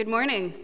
Good 0.00 0.08
morning. 0.08 0.54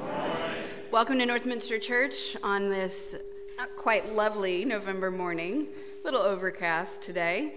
Morning. 0.00 0.54
Welcome 0.90 1.18
to 1.18 1.26
Northminster 1.26 1.78
Church 1.78 2.38
on 2.42 2.70
this 2.70 3.14
not 3.58 3.76
quite 3.76 4.14
lovely 4.14 4.64
November 4.64 5.10
morning, 5.10 5.66
a 6.00 6.04
little 6.06 6.22
overcast 6.22 7.02
today. 7.02 7.56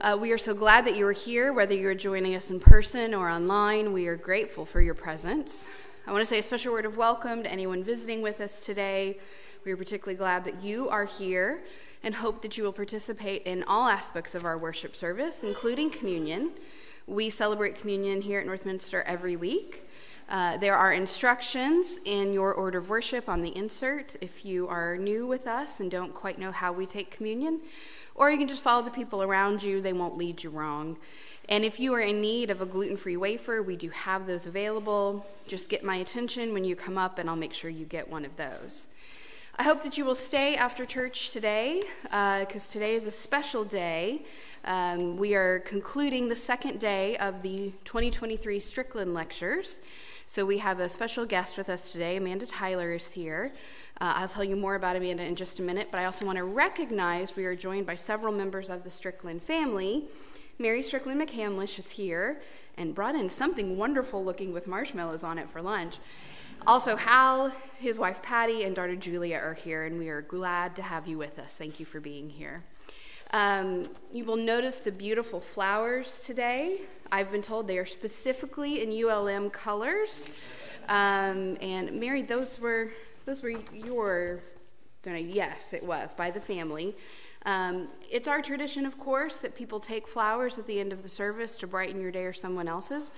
Uh, 0.00 0.16
we 0.18 0.32
are 0.32 0.38
so 0.38 0.54
glad 0.54 0.86
that 0.86 0.96
you 0.96 1.06
are 1.06 1.12
here, 1.12 1.52
whether 1.52 1.74
you're 1.74 1.94
joining 1.94 2.36
us 2.36 2.50
in 2.50 2.58
person 2.58 3.12
or 3.12 3.28
online. 3.28 3.92
We 3.92 4.06
are 4.06 4.16
grateful 4.16 4.64
for 4.64 4.80
your 4.80 4.94
presence. 4.94 5.68
I 6.06 6.10
want 6.10 6.22
to 6.22 6.26
say 6.26 6.38
a 6.38 6.42
special 6.42 6.72
word 6.72 6.86
of 6.86 6.96
welcome 6.96 7.42
to 7.42 7.52
anyone 7.52 7.84
visiting 7.84 8.22
with 8.22 8.40
us 8.40 8.64
today. 8.64 9.18
We 9.66 9.72
are 9.72 9.76
particularly 9.76 10.16
glad 10.16 10.44
that 10.44 10.64
you 10.64 10.88
are 10.88 11.04
here 11.04 11.64
and 12.02 12.14
hope 12.14 12.40
that 12.40 12.56
you 12.56 12.64
will 12.64 12.72
participate 12.72 13.42
in 13.42 13.62
all 13.64 13.88
aspects 13.88 14.34
of 14.34 14.46
our 14.46 14.56
worship 14.56 14.96
service, 14.96 15.44
including 15.44 15.90
communion. 15.90 16.52
We 17.06 17.28
celebrate 17.28 17.74
communion 17.74 18.22
here 18.22 18.40
at 18.40 18.46
Northminster 18.46 19.02
every 19.04 19.36
week. 19.36 19.84
Uh, 20.30 20.56
there 20.58 20.76
are 20.76 20.92
instructions 20.92 21.98
in 22.04 22.32
your 22.32 22.54
order 22.54 22.78
of 22.78 22.88
worship 22.88 23.28
on 23.28 23.42
the 23.42 23.54
insert 23.56 24.14
if 24.20 24.44
you 24.44 24.68
are 24.68 24.96
new 24.96 25.26
with 25.26 25.48
us 25.48 25.80
and 25.80 25.90
don't 25.90 26.14
quite 26.14 26.38
know 26.38 26.52
how 26.52 26.72
we 26.72 26.86
take 26.86 27.10
communion. 27.10 27.60
Or 28.14 28.30
you 28.30 28.38
can 28.38 28.46
just 28.46 28.62
follow 28.62 28.84
the 28.84 28.92
people 28.92 29.24
around 29.24 29.60
you, 29.60 29.80
they 29.80 29.92
won't 29.92 30.16
lead 30.16 30.44
you 30.44 30.50
wrong. 30.50 30.98
And 31.48 31.64
if 31.64 31.80
you 31.80 31.92
are 31.94 32.00
in 32.00 32.20
need 32.20 32.48
of 32.48 32.60
a 32.60 32.66
gluten 32.66 32.96
free 32.96 33.16
wafer, 33.16 33.60
we 33.60 33.74
do 33.74 33.88
have 33.88 34.28
those 34.28 34.46
available. 34.46 35.26
Just 35.48 35.68
get 35.68 35.82
my 35.82 35.96
attention 35.96 36.52
when 36.52 36.64
you 36.64 36.76
come 36.76 36.96
up, 36.96 37.18
and 37.18 37.28
I'll 37.28 37.34
make 37.34 37.52
sure 37.52 37.68
you 37.68 37.84
get 37.84 38.08
one 38.08 38.24
of 38.24 38.36
those. 38.36 38.86
I 39.58 39.64
hope 39.64 39.82
that 39.82 39.98
you 39.98 40.04
will 40.04 40.14
stay 40.14 40.54
after 40.54 40.86
church 40.86 41.32
today, 41.32 41.82
because 42.04 42.70
uh, 42.70 42.72
today 42.72 42.94
is 42.94 43.04
a 43.04 43.10
special 43.10 43.64
day. 43.64 44.22
Um, 44.64 45.16
we 45.16 45.34
are 45.34 45.58
concluding 45.60 46.28
the 46.28 46.36
second 46.36 46.78
day 46.78 47.16
of 47.16 47.42
the 47.42 47.72
2023 47.84 48.60
Strickland 48.60 49.12
Lectures. 49.12 49.80
So 50.32 50.46
we 50.46 50.58
have 50.58 50.78
a 50.78 50.88
special 50.88 51.26
guest 51.26 51.58
with 51.58 51.68
us 51.68 51.90
today. 51.90 52.16
Amanda 52.16 52.46
Tyler 52.46 52.92
is 52.92 53.10
here. 53.10 53.50
Uh, 54.00 54.12
I'll 54.14 54.28
tell 54.28 54.44
you 54.44 54.54
more 54.54 54.76
about 54.76 54.94
Amanda 54.94 55.24
in 55.24 55.34
just 55.34 55.58
a 55.58 55.62
minute, 55.62 55.88
but 55.90 55.98
I 55.98 56.04
also 56.04 56.24
want 56.24 56.38
to 56.38 56.44
recognize 56.44 57.34
we 57.34 57.46
are 57.46 57.56
joined 57.56 57.84
by 57.84 57.96
several 57.96 58.32
members 58.32 58.70
of 58.70 58.84
the 58.84 58.92
Strickland 58.92 59.42
family. 59.42 60.04
Mary 60.56 60.84
Strickland 60.84 61.20
McCamlish 61.20 61.80
is 61.80 61.90
here 61.90 62.40
and 62.76 62.94
brought 62.94 63.16
in 63.16 63.28
something 63.28 63.76
wonderful 63.76 64.24
looking 64.24 64.52
with 64.52 64.68
marshmallows 64.68 65.24
on 65.24 65.36
it 65.36 65.50
for 65.50 65.60
lunch. 65.60 65.98
Also, 66.64 66.94
Hal, 66.94 67.52
his 67.80 67.98
wife 67.98 68.22
Patty, 68.22 68.62
and 68.62 68.76
daughter 68.76 68.94
Julia 68.94 69.36
are 69.36 69.54
here, 69.54 69.84
and 69.84 69.98
we 69.98 70.10
are 70.10 70.22
glad 70.22 70.76
to 70.76 70.82
have 70.82 71.08
you 71.08 71.18
with 71.18 71.40
us. 71.40 71.54
Thank 71.54 71.80
you 71.80 71.86
for 71.86 71.98
being 71.98 72.30
here. 72.30 72.62
Um, 73.32 73.88
you 74.12 74.24
will 74.24 74.36
notice 74.36 74.80
the 74.80 74.90
beautiful 74.90 75.40
flowers 75.40 76.24
today. 76.24 76.80
I've 77.12 77.30
been 77.30 77.42
told 77.42 77.68
they 77.68 77.78
are 77.78 77.86
specifically 77.86 78.82
in 78.82 79.04
ULM 79.04 79.50
colors. 79.50 80.28
Um, 80.88 81.56
and 81.60 81.92
Mary, 82.00 82.22
those 82.22 82.60
were 82.60 82.90
those 83.26 83.42
were 83.42 83.54
your 83.72 84.40
yes, 85.04 85.72
it 85.72 85.82
was 85.82 86.12
by 86.14 86.30
the 86.30 86.40
family. 86.40 86.96
Um, 87.46 87.88
it's 88.10 88.28
our 88.28 88.42
tradition, 88.42 88.84
of 88.84 88.98
course, 88.98 89.38
that 89.38 89.54
people 89.54 89.80
take 89.80 90.06
flowers 90.06 90.58
at 90.58 90.66
the 90.66 90.78
end 90.78 90.92
of 90.92 91.02
the 91.02 91.08
service 91.08 91.56
to 91.58 91.66
brighten 91.66 92.00
your 92.00 92.10
day 92.10 92.24
or 92.24 92.32
someone 92.32 92.68
else's. 92.68 93.10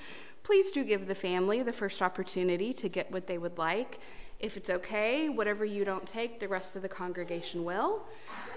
Please 0.43 0.71
do 0.71 0.85
give 0.85 1.07
the 1.07 1.15
family 1.15 1.63
the 1.63 1.73
first 1.73 2.03
opportunity 2.03 2.73
to 2.75 2.89
get 2.89 3.11
what 3.11 3.27
they 3.27 3.39
would 3.39 3.59
like. 3.59 3.99
If 4.43 4.57
it's 4.57 4.71
okay, 4.71 5.29
whatever 5.29 5.65
you 5.65 5.85
don't 5.85 6.05
take, 6.05 6.41
the 6.41 6.49
rest 6.49 6.75
of 6.75 6.83
the 6.83 6.89
congregation 6.89 7.65
will. 7.65 8.03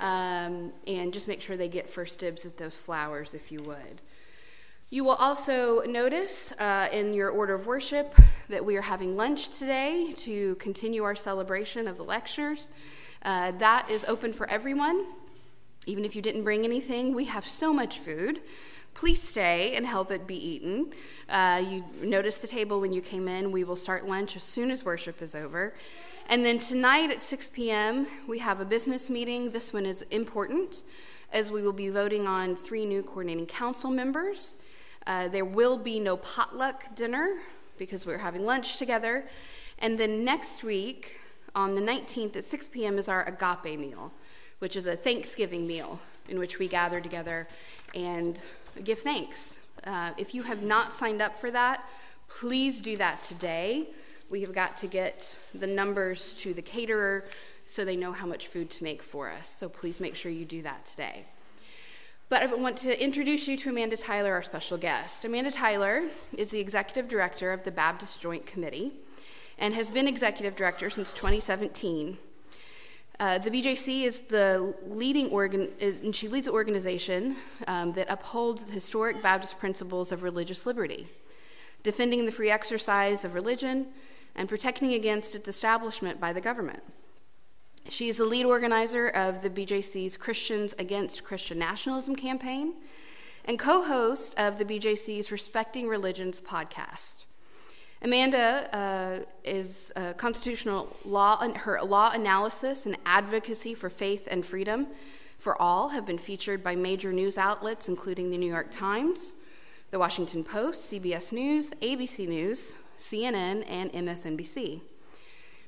Um, 0.01 0.73
and 0.87 1.13
just 1.13 1.27
make 1.27 1.41
sure 1.41 1.55
they 1.57 1.67
get 1.67 1.87
first 1.87 2.17
dibs 2.19 2.43
at 2.43 2.57
those 2.57 2.75
flowers 2.75 3.35
if 3.35 3.51
you 3.51 3.61
would. 3.61 4.01
You 4.89 5.03
will 5.03 5.13
also 5.13 5.81
notice 5.83 6.53
uh, 6.53 6.87
in 6.91 7.13
your 7.13 7.29
order 7.29 7.53
of 7.53 7.67
worship 7.67 8.15
that 8.49 8.65
we 8.65 8.77
are 8.77 8.81
having 8.81 9.15
lunch 9.15 9.57
today 9.57 10.11
to 10.17 10.55
continue 10.55 11.03
our 11.03 11.15
celebration 11.15 11.87
of 11.87 11.97
the 11.97 12.03
lectures. 12.03 12.69
Uh, 13.21 13.51
that 13.59 13.89
is 13.89 14.05
open 14.05 14.33
for 14.33 14.49
everyone. 14.49 15.05
Even 15.85 16.03
if 16.03 16.15
you 16.15 16.21
didn't 16.21 16.43
bring 16.43 16.63
anything, 16.63 17.13
we 17.13 17.25
have 17.25 17.45
so 17.45 17.71
much 17.71 17.99
food. 17.99 18.41
Please 18.95 19.21
stay 19.21 19.75
and 19.75 19.85
help 19.85 20.09
it 20.09 20.25
be 20.25 20.35
eaten. 20.35 20.93
Uh, 21.27 21.61
you 21.69 21.83
noticed 22.01 22.41
the 22.41 22.47
table 22.47 22.79
when 22.79 22.93
you 22.93 23.01
came 23.01 23.27
in. 23.27 23.51
We 23.51 23.65
will 23.65 23.75
start 23.75 24.07
lunch 24.07 24.37
as 24.37 24.43
soon 24.43 24.71
as 24.71 24.85
worship 24.85 25.21
is 25.21 25.35
over. 25.35 25.73
And 26.29 26.45
then 26.45 26.59
tonight 26.59 27.11
at 27.11 27.21
6 27.21 27.49
p.m., 27.49 28.07
we 28.25 28.39
have 28.39 28.61
a 28.61 28.65
business 28.65 29.09
meeting. 29.09 29.51
This 29.51 29.73
one 29.73 29.85
is 29.85 30.03
important 30.03 30.83
as 31.33 31.51
we 31.51 31.61
will 31.61 31.73
be 31.73 31.89
voting 31.89 32.25
on 32.25 32.55
three 32.55 32.85
new 32.85 33.03
coordinating 33.03 33.45
council 33.45 33.89
members. 33.91 34.55
Uh, 35.05 35.27
there 35.27 35.43
will 35.43 35.77
be 35.77 35.99
no 35.99 36.15
potluck 36.15 36.95
dinner 36.95 37.35
because 37.77 38.05
we're 38.05 38.19
having 38.19 38.45
lunch 38.45 38.77
together. 38.77 39.25
And 39.77 39.99
then 39.99 40.23
next 40.23 40.63
week, 40.63 41.19
on 41.53 41.75
the 41.75 41.81
19th 41.81 42.37
at 42.37 42.45
6 42.45 42.69
p.m., 42.69 42.97
is 42.97 43.09
our 43.09 43.27
agape 43.27 43.77
meal, 43.77 44.13
which 44.59 44.77
is 44.77 44.87
a 44.87 44.95
Thanksgiving 44.95 45.67
meal 45.67 45.99
in 46.29 46.39
which 46.39 46.59
we 46.59 46.69
gather 46.69 47.01
together 47.01 47.45
and 47.93 48.41
give 48.83 48.99
thanks. 48.99 49.59
Uh, 49.83 50.11
if 50.17 50.33
you 50.33 50.43
have 50.43 50.61
not 50.61 50.93
signed 50.93 51.21
up 51.21 51.37
for 51.37 51.51
that, 51.51 51.87
please 52.27 52.81
do 52.81 52.97
that 52.97 53.23
today. 53.23 53.89
We 54.29 54.41
have 54.41 54.53
got 54.53 54.77
to 54.77 54.87
get 54.87 55.37
the 55.53 55.67
numbers 55.67 56.33
to 56.35 56.53
the 56.53 56.61
caterer 56.61 57.25
so 57.67 57.85
they 57.85 57.95
know 57.95 58.11
how 58.11 58.25
much 58.25 58.47
food 58.47 58.69
to 58.71 58.83
make 58.83 59.01
for 59.01 59.29
us. 59.29 59.49
So 59.49 59.69
please 59.69 59.99
make 59.99 60.15
sure 60.15 60.31
you 60.31 60.45
do 60.45 60.61
that 60.63 60.85
today. 60.85 61.25
But 62.27 62.41
I 62.41 62.47
want 62.47 62.77
to 62.77 63.03
introduce 63.03 63.47
you 63.47 63.55
to 63.57 63.69
Amanda 63.69 63.97
Tyler, 63.97 64.33
our 64.33 64.41
special 64.41 64.77
guest. 64.77 65.25
Amanda 65.25 65.51
Tyler 65.51 66.05
is 66.35 66.49
the 66.49 66.59
executive 66.59 67.07
director 67.07 67.53
of 67.53 67.63
the 67.63 67.71
Baptist 67.71 68.19
Joint 68.19 68.47
Committee 68.47 68.93
and 69.59 69.75
has 69.75 69.91
been 69.91 70.07
executive 70.07 70.55
director 70.55 70.89
since 70.89 71.13
2017. 71.13 72.17
Uh, 73.19 73.37
the 73.37 73.49
BJC 73.49 74.03
is 74.03 74.21
the 74.21 74.73
leading 74.87 75.29
organ, 75.29 75.69
and 75.79 76.13
she 76.15 76.27
leads 76.27 76.47
an 76.47 76.53
organization 76.53 77.37
um, 77.67 77.93
that 77.93 78.07
upholds 78.09 78.65
the 78.65 78.73
historic 78.73 79.21
Baptist 79.21 79.57
principles 79.57 80.11
of 80.11 80.21
religious 80.21 80.65
liberty, 80.65 81.07
defending 81.81 82.25
the 82.25 82.31
free 82.31 82.49
exercise 82.51 83.23
of 83.23 83.33
religion 83.33 83.87
and 84.35 84.49
protecting 84.49 84.93
against 84.93 85.33
its 85.33 85.47
establishment 85.47 86.19
by 86.19 86.33
the 86.33 86.41
government. 86.41 86.83
She 87.87 88.09
is 88.09 88.17
the 88.17 88.25
lead 88.25 88.45
organizer 88.45 89.07
of 89.07 89.41
the 89.41 89.49
BJC's 89.49 90.17
Christians 90.17 90.73
Against 90.77 91.23
Christian 91.23 91.59
Nationalism 91.59 92.15
campaign 92.15 92.73
and 93.45 93.59
co 93.59 93.83
host 93.83 94.33
of 94.37 94.57
the 94.57 94.65
BJC's 94.65 95.31
Respecting 95.31 95.87
Religions 95.87 96.41
podcast. 96.41 97.24
Amanda 98.05 98.69
uh, 98.71 99.25
is 99.43 99.91
a 99.95 100.13
constitutional 100.13 100.95
law, 101.05 101.37
her 101.55 101.81
law 101.81 102.11
analysis 102.11 102.85
and 102.85 102.95
advocacy 103.03 103.73
for 103.73 103.89
faith 103.89 104.27
and 104.29 104.45
freedom 104.45 104.85
for 105.39 105.59
all 105.59 105.89
have 105.89 106.05
been 106.05 106.19
featured 106.19 106.63
by 106.63 106.75
major 106.75 107.11
news 107.11 107.35
outlets, 107.35 107.89
including 107.89 108.29
the 108.29 108.37
New 108.37 108.51
York 108.51 108.69
Times, 108.69 109.33
the 109.89 109.97
Washington 109.97 110.43
Post, 110.43 110.91
CBS 110.91 111.33
News, 111.33 111.71
ABC 111.81 112.27
News, 112.27 112.75
CNN, 112.95 113.65
and 113.67 113.91
MSNBC. 113.91 114.81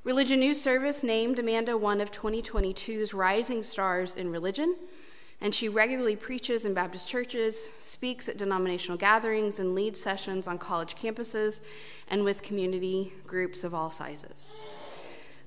Religion 0.04 0.40
News 0.40 0.62
Service 0.62 1.02
named 1.02 1.40
Amanda 1.40 1.76
one 1.76 2.00
of 2.00 2.12
2022's 2.12 3.16
rising 3.16 3.64
stars 3.64 4.16
in 4.16 4.30
religion, 4.30 4.76
and 5.40 5.54
she 5.54 5.70
regularly 5.70 6.16
preaches 6.16 6.66
in 6.66 6.74
Baptist 6.74 7.08
churches, 7.08 7.70
speaks 7.80 8.28
at 8.28 8.38
denominational 8.38 8.98
gatherings, 8.98 9.60
and 9.60 9.76
leads 9.76 10.00
sessions 10.00 10.48
on 10.48 10.58
college 10.58 10.96
campuses 10.96 11.62
and 12.08 12.24
with 12.24 12.42
community 12.42 13.14
groups 13.26 13.64
of 13.64 13.74
all 13.74 13.92
sizes. 13.92 14.54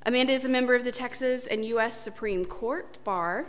Amanda 0.07 0.33
is 0.33 0.45
a 0.45 0.49
member 0.49 0.75
of 0.75 0.85
the 0.85 0.93
Texas 0.93 1.47
and 1.47 1.65
U.S. 1.67 2.01
Supreme 2.01 2.45
Court 2.45 2.99
Bar 3.05 3.47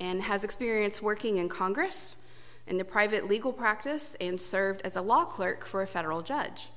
and 0.00 0.22
has 0.22 0.44
experience 0.44 1.00
working 1.00 1.36
in 1.36 1.48
Congress, 1.48 2.16
in 2.66 2.76
the 2.78 2.84
private 2.84 3.28
legal 3.28 3.52
practice, 3.52 4.16
and 4.20 4.38
served 4.38 4.82
as 4.82 4.96
a 4.96 5.02
law 5.02 5.24
clerk 5.24 5.64
for 5.64 5.80
a 5.80 5.86
federal 5.86 6.22
judge. 6.22 6.68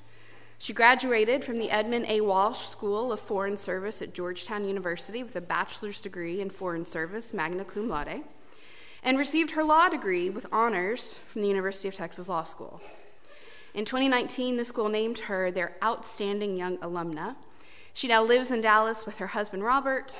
She 0.60 0.73
graduated 0.73 1.43
from 1.43 1.58
the 1.58 1.69
Edmund 1.69 2.06
A. 2.08 2.21
Walsh 2.21 2.67
School 2.67 3.12
of 3.12 3.19
Foreign 3.19 3.58
Service 3.58 4.01
at 4.01 4.13
Georgetown 4.13 4.65
University 4.65 5.23
with 5.23 5.36
a 5.36 5.41
bachelor's 5.41 6.01
degree 6.01 6.39
in 6.39 6.49
foreign 6.49 6.86
service, 6.86 7.34
magna 7.34 7.65
cum 7.65 7.89
laude, 7.89 8.23
and 9.08 9.17
received 9.17 9.52
her 9.52 9.63
law 9.63 9.88
degree 9.88 10.30
with 10.30 10.46
honors 10.52 11.17
from 11.32 11.41
the 11.41 11.48
University 11.48 11.88
of 11.88 11.96
Texas 11.96 12.28
Law 12.28 12.43
School. 12.43 12.82
In 13.74 13.86
2019, 13.86 14.58
the 14.58 14.65
school 14.65 14.89
named 14.89 15.20
her 15.20 15.50
their 15.50 15.78
outstanding 15.82 16.58
young 16.58 16.78
alumna. 16.80 17.38
She 17.93 18.10
now 18.10 18.22
lives 18.22 18.52
in 18.52 18.60
Dallas 18.60 19.06
with 19.06 19.20
her 19.20 19.28
husband 19.28 19.63
Robert 19.63 20.13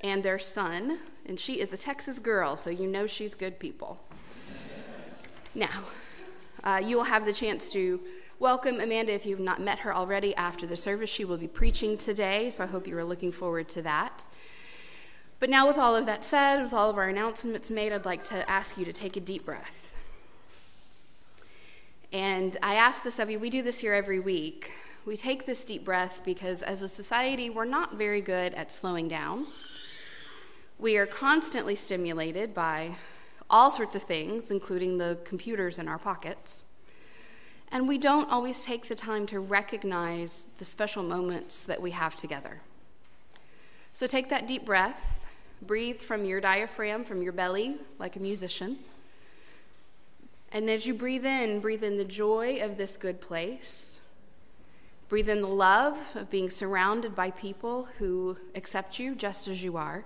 and 0.00 0.22
their 0.22 0.38
son, 0.38 1.00
and 1.26 1.38
she 1.38 1.60
is 1.60 1.74
a 1.74 1.76
Texas 1.76 2.18
girl, 2.18 2.56
so 2.56 2.70
you 2.70 2.86
know 2.86 3.06
she's 3.06 3.34
good 3.34 3.58
people. 3.58 4.00
now, 5.54 5.84
uh, 6.64 6.80
you 6.82 6.96
will 6.96 7.04
have 7.04 7.26
the 7.26 7.34
chance 7.34 7.70
to 7.72 8.00
Welcome, 8.38 8.80
Amanda, 8.80 9.12
if 9.12 9.24
you've 9.24 9.40
not 9.40 9.62
met 9.62 9.78
her 9.80 9.94
already 9.94 10.34
after 10.36 10.66
the 10.66 10.76
service. 10.76 11.08
She 11.08 11.24
will 11.26 11.38
be 11.38 11.48
preaching 11.48 11.96
today, 11.98 12.48
so 12.48 12.64
I 12.64 12.66
hope 12.66 12.86
you 12.86 12.96
are 12.96 13.04
looking 13.04 13.32
forward 13.32 13.66
to 13.70 13.82
that. 13.82 14.26
But 15.38 15.50
now, 15.50 15.66
with 15.68 15.76
all 15.76 15.94
of 15.94 16.06
that 16.06 16.24
said, 16.24 16.62
with 16.62 16.72
all 16.72 16.88
of 16.88 16.96
our 16.96 17.08
announcements 17.08 17.68
made, 17.68 17.92
I'd 17.92 18.06
like 18.06 18.24
to 18.28 18.48
ask 18.50 18.78
you 18.78 18.86
to 18.86 18.92
take 18.92 19.16
a 19.16 19.20
deep 19.20 19.44
breath. 19.44 19.94
And 22.12 22.56
I 22.62 22.76
ask 22.76 23.02
this 23.02 23.18
of 23.18 23.28
you, 23.28 23.38
we 23.38 23.50
do 23.50 23.62
this 23.62 23.80
here 23.80 23.92
every 23.92 24.18
week. 24.18 24.70
We 25.04 25.16
take 25.16 25.44
this 25.44 25.64
deep 25.64 25.84
breath 25.84 26.22
because 26.24 26.62
as 26.62 26.80
a 26.80 26.88
society, 26.88 27.50
we're 27.50 27.66
not 27.66 27.96
very 27.96 28.22
good 28.22 28.54
at 28.54 28.72
slowing 28.72 29.08
down. 29.08 29.46
We 30.78 30.96
are 30.96 31.06
constantly 31.06 31.74
stimulated 31.74 32.54
by 32.54 32.92
all 33.50 33.70
sorts 33.70 33.94
of 33.94 34.02
things, 34.02 34.50
including 34.50 34.96
the 34.96 35.18
computers 35.24 35.78
in 35.78 35.86
our 35.86 35.98
pockets. 35.98 36.62
And 37.70 37.86
we 37.86 37.98
don't 37.98 38.30
always 38.30 38.64
take 38.64 38.88
the 38.88 38.94
time 38.94 39.26
to 39.26 39.38
recognize 39.38 40.46
the 40.58 40.64
special 40.64 41.02
moments 41.02 41.62
that 41.64 41.82
we 41.82 41.90
have 41.90 42.16
together. 42.16 42.60
So 43.92 44.06
take 44.06 44.28
that 44.30 44.46
deep 44.46 44.64
breath, 44.64 45.25
breathe 45.62 45.98
from 45.98 46.24
your 46.24 46.40
diaphragm, 46.40 47.04
from 47.04 47.22
your 47.22 47.32
belly, 47.32 47.76
like 47.98 48.16
a 48.16 48.20
musician. 48.20 48.78
And 50.52 50.70
as 50.70 50.86
you 50.86 50.94
breathe 50.94 51.26
in, 51.26 51.60
breathe 51.60 51.84
in 51.84 51.98
the 51.98 52.04
joy 52.04 52.60
of 52.62 52.76
this 52.76 52.96
good 52.96 53.20
place. 53.20 54.00
Breathe 55.08 55.28
in 55.28 55.40
the 55.40 55.48
love 55.48 55.98
of 56.14 56.30
being 56.30 56.50
surrounded 56.50 57.14
by 57.14 57.30
people 57.30 57.88
who 57.98 58.36
accept 58.54 58.98
you 58.98 59.14
just 59.14 59.46
as 59.48 59.62
you 59.62 59.76
are. 59.76 60.04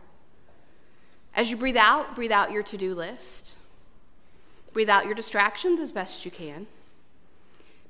As 1.35 1.51
you 1.51 1.57
breathe 1.57 1.77
out, 1.77 2.15
breathe 2.15 2.33
out 2.33 2.53
your 2.53 2.63
to 2.65 2.77
do 2.77 2.95
list. 2.95 3.57
Breathe 4.73 4.91
out 4.91 5.07
your 5.07 5.15
distractions 5.15 5.81
as 5.81 5.93
best 5.93 6.25
you 6.25 6.31
can. 6.31 6.67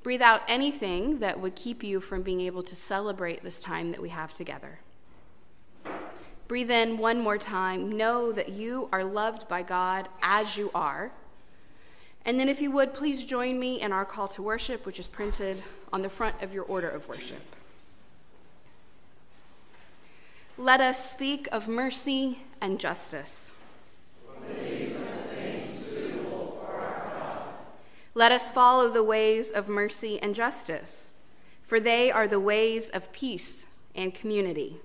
Breathe 0.02 0.22
out 0.22 0.42
anything 0.48 1.18
that 1.18 1.40
would 1.40 1.54
keep 1.54 1.82
you 1.82 2.00
from 2.00 2.22
being 2.22 2.40
able 2.40 2.62
to 2.62 2.74
celebrate 2.74 3.42
this 3.42 3.60
time 3.60 3.90
that 3.90 4.00
we 4.00 4.08
have 4.10 4.32
together. 4.32 4.78
Breathe 6.50 6.72
in 6.72 6.98
one 6.98 7.20
more 7.20 7.38
time. 7.38 7.92
Know 7.92 8.32
that 8.32 8.48
you 8.48 8.88
are 8.90 9.04
loved 9.04 9.46
by 9.46 9.62
God 9.62 10.08
as 10.20 10.56
you 10.56 10.72
are. 10.74 11.12
And 12.24 12.40
then, 12.40 12.48
if 12.48 12.60
you 12.60 12.72
would, 12.72 12.92
please 12.92 13.24
join 13.24 13.60
me 13.60 13.80
in 13.80 13.92
our 13.92 14.04
call 14.04 14.26
to 14.26 14.42
worship, 14.42 14.84
which 14.84 14.98
is 14.98 15.06
printed 15.06 15.62
on 15.92 16.02
the 16.02 16.08
front 16.08 16.42
of 16.42 16.52
your 16.52 16.64
order 16.64 16.90
of 16.90 17.08
worship. 17.08 17.54
Let 20.58 20.80
us 20.80 21.08
speak 21.08 21.46
of 21.52 21.68
mercy 21.68 22.40
and 22.60 22.80
justice. 22.80 23.52
Let 28.12 28.32
us 28.32 28.50
follow 28.50 28.88
the 28.88 29.04
ways 29.04 29.52
of 29.52 29.68
mercy 29.68 30.20
and 30.20 30.34
justice, 30.34 31.12
for 31.62 31.78
they 31.78 32.10
are 32.10 32.26
the 32.26 32.40
ways 32.40 32.90
of 32.90 33.12
peace 33.12 33.66
and 33.94 34.12
community. 34.12 34.80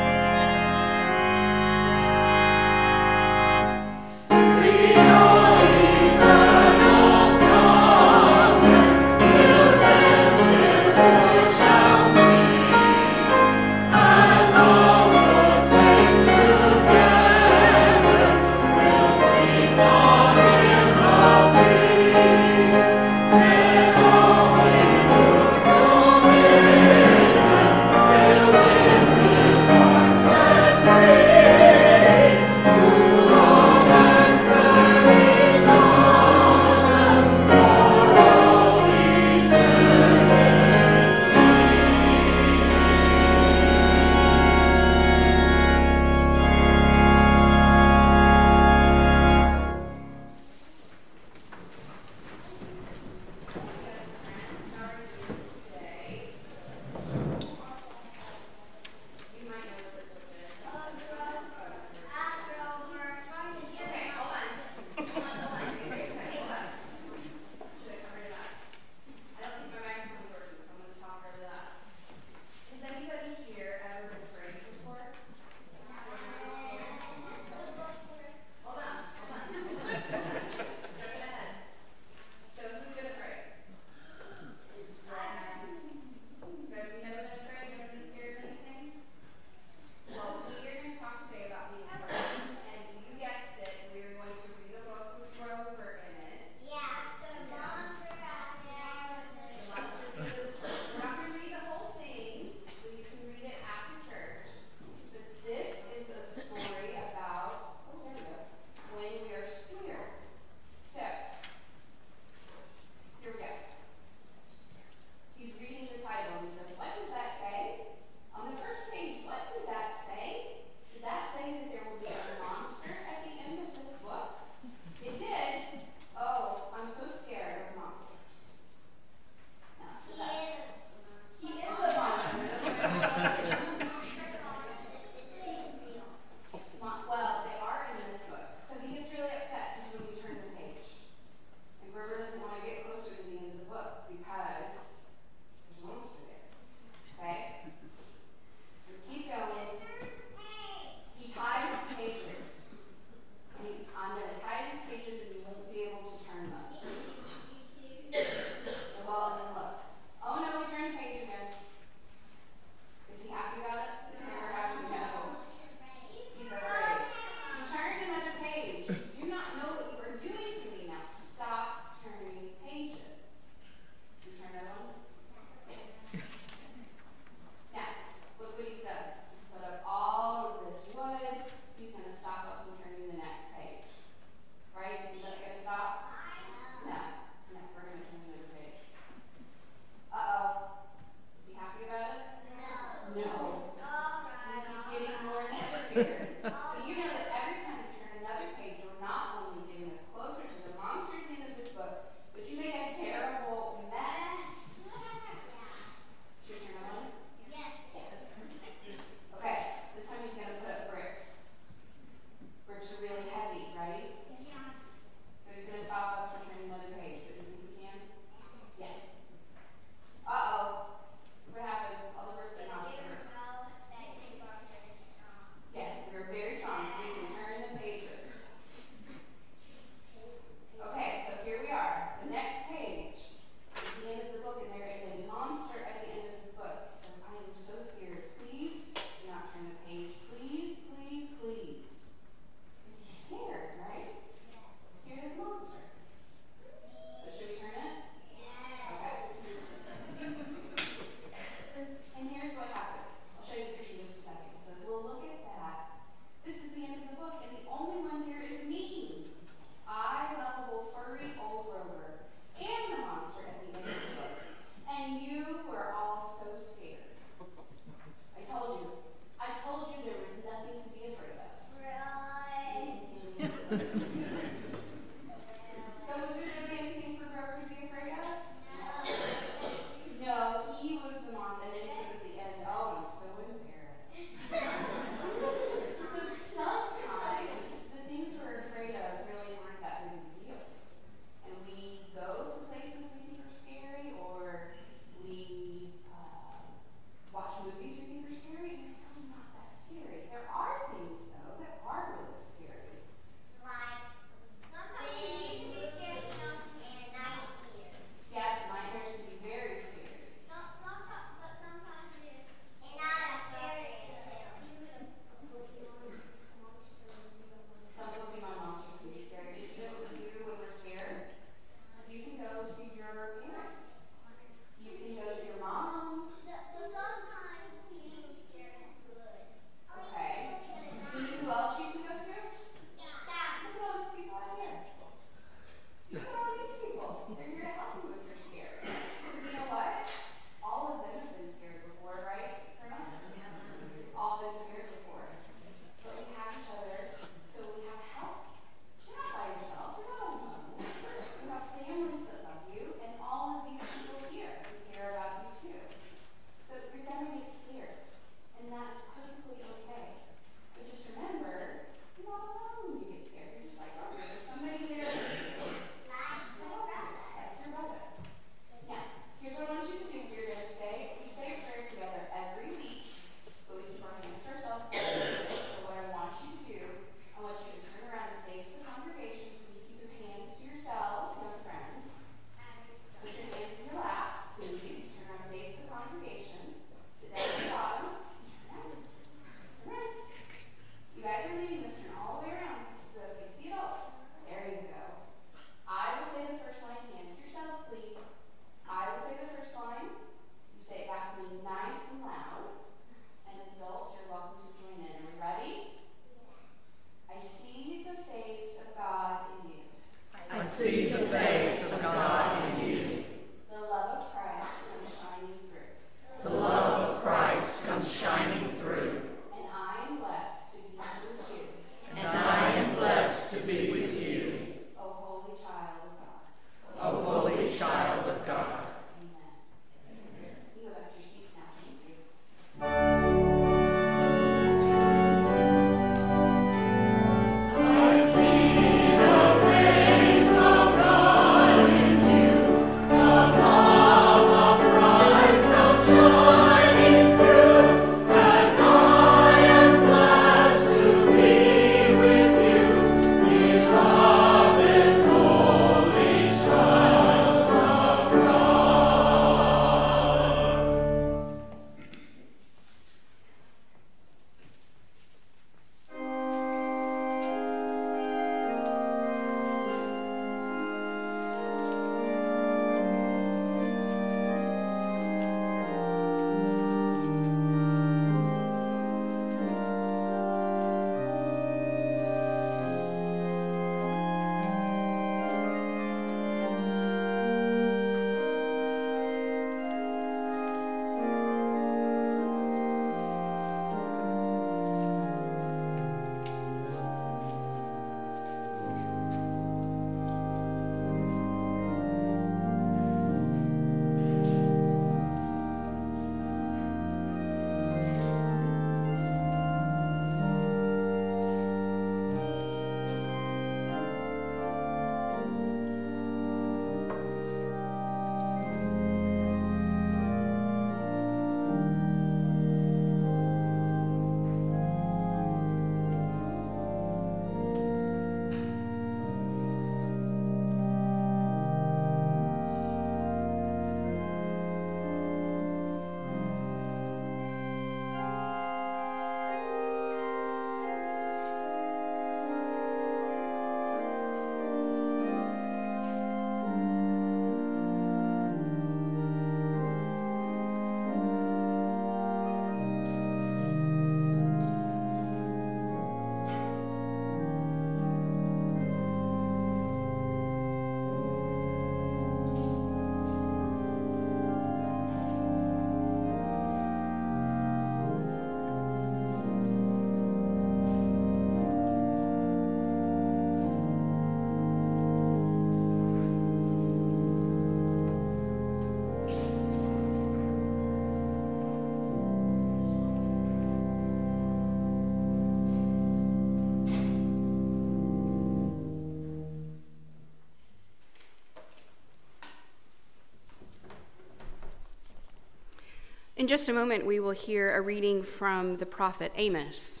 In 596.42 596.48
just 596.48 596.68
a 596.68 596.72
moment, 596.72 597.06
we 597.06 597.20
will 597.20 597.30
hear 597.30 597.72
a 597.72 597.80
reading 597.80 598.20
from 598.20 598.78
the 598.78 598.84
prophet 598.84 599.30
Amos. 599.36 600.00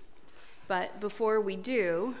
But 0.66 0.98
before 0.98 1.40
we 1.40 1.54
do, 1.54 2.16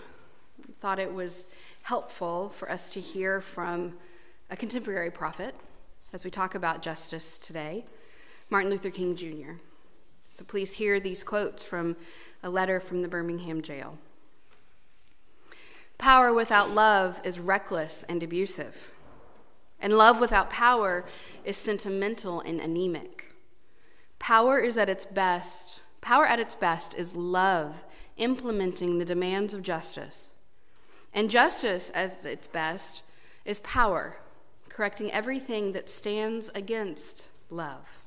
I 0.62 0.72
thought 0.74 1.00
it 1.00 1.12
was 1.12 1.48
helpful 1.82 2.50
for 2.50 2.70
us 2.70 2.92
to 2.92 3.00
hear 3.00 3.40
from 3.40 3.94
a 4.48 4.56
contemporary 4.56 5.10
prophet 5.10 5.56
as 6.12 6.22
we 6.22 6.30
talk 6.30 6.54
about 6.54 6.82
justice 6.82 7.36
today, 7.36 7.84
Martin 8.48 8.70
Luther 8.70 8.90
King 8.90 9.16
Jr. 9.16 9.54
So 10.30 10.44
please 10.44 10.74
hear 10.74 11.00
these 11.00 11.24
quotes 11.24 11.64
from 11.64 11.96
a 12.44 12.48
letter 12.48 12.78
from 12.78 13.02
the 13.02 13.08
Birmingham 13.08 13.60
jail. 13.60 13.98
Power 15.98 16.32
without 16.32 16.70
love 16.70 17.20
is 17.24 17.40
reckless 17.40 18.04
and 18.04 18.22
abusive, 18.22 18.94
and 19.80 19.92
love 19.94 20.20
without 20.20 20.48
power 20.48 21.04
is 21.44 21.56
sentimental 21.56 22.40
and 22.40 22.60
anemic. 22.60 23.31
Power 24.22 24.60
is 24.60 24.76
at 24.76 24.88
its 24.88 25.04
best, 25.04 25.80
power 26.00 26.24
at 26.24 26.38
its 26.38 26.54
best 26.54 26.94
is 26.94 27.16
love 27.16 27.84
implementing 28.16 28.98
the 28.98 29.04
demands 29.04 29.52
of 29.52 29.62
justice. 29.64 30.30
And 31.12 31.28
justice, 31.28 31.90
as 31.90 32.24
its 32.24 32.46
best, 32.46 33.02
is 33.44 33.58
power, 33.58 34.18
correcting 34.68 35.10
everything 35.10 35.72
that 35.72 35.88
stands 35.88 36.52
against 36.54 37.30
love. 37.50 38.04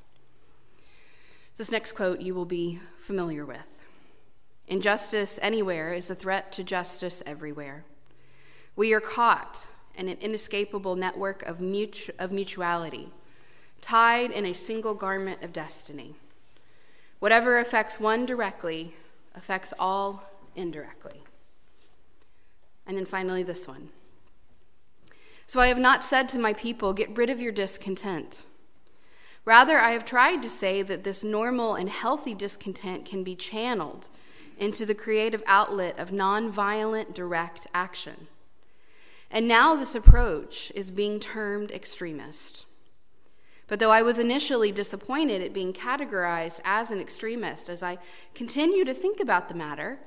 This 1.58 1.70
next 1.70 1.92
quote 1.92 2.22
you 2.22 2.34
will 2.34 2.46
be 2.46 2.80
familiar 2.98 3.44
with 3.44 3.84
Injustice 4.66 5.38
anywhere 5.42 5.92
is 5.92 6.08
a 6.08 6.14
threat 6.14 6.50
to 6.52 6.64
justice 6.64 7.22
everywhere. 7.26 7.84
We 8.74 8.94
are 8.94 9.00
caught 9.00 9.66
in 9.94 10.08
an 10.08 10.16
inescapable 10.22 10.96
network 10.96 11.42
of, 11.42 11.58
mutu- 11.58 12.08
of 12.18 12.32
mutuality, 12.32 13.10
tied 13.86 14.32
in 14.32 14.44
a 14.44 14.52
single 14.52 14.94
garment 14.94 15.44
of 15.44 15.52
destiny. 15.52 16.16
Whatever 17.20 17.60
affects 17.60 18.00
one 18.00 18.26
directly 18.26 18.96
affects 19.32 19.72
all 19.78 20.24
indirectly. 20.56 21.22
And 22.84 22.96
then 22.96 23.06
finally, 23.06 23.44
this 23.44 23.68
one. 23.68 23.90
So 25.46 25.60
I 25.60 25.68
have 25.68 25.78
not 25.78 26.02
said 26.02 26.28
to 26.30 26.38
my 26.38 26.52
people, 26.52 26.92
Get 26.94 27.16
rid 27.16 27.30
of 27.30 27.40
your 27.40 27.52
discontent. 27.52 28.42
Rather, 29.44 29.78
I 29.78 29.92
have 29.92 30.04
tried 30.04 30.42
to 30.42 30.50
say 30.50 30.82
that 30.82 31.04
this 31.04 31.22
normal 31.22 31.76
and 31.76 31.88
healthy 31.88 32.34
discontent 32.34 33.04
can 33.04 33.22
be 33.22 33.36
channeled 33.36 34.08
into 34.58 34.84
the 34.84 34.96
creative 34.96 35.44
outlet 35.46 35.96
of 35.96 36.10
nonviolent 36.10 37.14
direct 37.14 37.68
action. 37.72 38.26
And 39.30 39.46
now 39.46 39.76
this 39.76 39.94
approach 39.94 40.72
is 40.74 40.90
being 40.90 41.20
termed 41.20 41.70
extremist. 41.70 42.65
But 43.68 43.80
though 43.80 43.90
I 43.90 44.02
was 44.02 44.18
initially 44.18 44.70
disappointed 44.70 45.42
at 45.42 45.52
being 45.52 45.72
categorized 45.72 46.60
as 46.64 46.90
an 46.90 47.00
extremist, 47.00 47.68
as 47.68 47.82
I 47.82 47.98
continue 48.34 48.84
to 48.84 48.94
think 48.94 49.18
about 49.18 49.48
the 49.48 49.54
matter, 49.54 49.98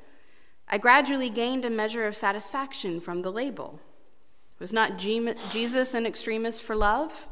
I 0.68 0.78
gradually 0.78 1.30
gained 1.30 1.66
a 1.66 1.70
measure 1.70 2.07
of 2.07 2.16
satisfaction 2.16 3.01
from 3.01 3.22
the 3.22 3.32
label. 3.32 3.82
Was 4.60 4.72
not 4.72 4.97
Jesus 4.97 5.93
an 5.93 6.05
extremist 6.05 6.62
for 6.62 6.76
love? 6.76 7.28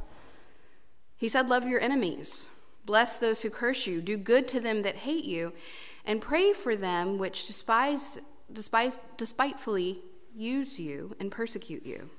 He 1.16 1.30
said, 1.30 1.50
Love 1.50 1.68
your 1.68 1.80
enemies, 1.80 2.48
bless 2.86 3.18
those 3.18 3.42
who 3.42 3.50
curse 3.50 3.88
you, 3.88 4.02
do 4.02 4.18
good 4.18 4.48
to 4.50 4.60
them 4.60 4.82
that 4.82 4.98
hate 4.98 5.26
you, 5.26 5.54
and 6.06 6.22
pray 6.22 6.54
for 6.54 6.76
them 6.76 7.18
which 7.18 7.48
despise, 7.48 8.20
despise, 8.52 8.98
despitefully 9.18 10.00
use 10.36 10.80
you 10.80 11.16
and 11.20 11.32
persecute 11.32 11.86
you. 11.86 12.10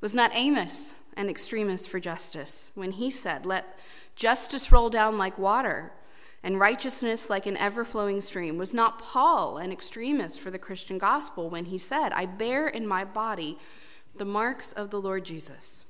Was 0.00 0.14
not 0.14 0.30
Amos 0.34 0.94
an 1.16 1.28
extremist 1.28 1.88
for 1.88 1.98
justice 1.98 2.70
when 2.74 2.92
he 2.92 3.10
said, 3.10 3.46
Let 3.46 3.78
justice 4.14 4.70
roll 4.70 4.90
down 4.90 5.18
like 5.18 5.38
water 5.38 5.92
and 6.42 6.60
righteousness 6.60 7.28
like 7.30 7.46
an 7.46 7.56
ever 7.56 7.84
flowing 7.84 8.20
stream? 8.20 8.58
Was 8.58 8.74
not 8.74 9.00
Paul 9.00 9.58
an 9.58 9.72
extremist 9.72 10.40
for 10.40 10.50
the 10.50 10.58
Christian 10.58 10.98
gospel 10.98 11.50
when 11.50 11.66
he 11.66 11.78
said, 11.78 12.12
I 12.12 12.26
bear 12.26 12.68
in 12.68 12.86
my 12.86 13.04
body 13.04 13.58
the 14.14 14.24
marks 14.24 14.72
of 14.72 14.90
the 14.90 15.00
Lord 15.00 15.24
Jesus? 15.24 15.84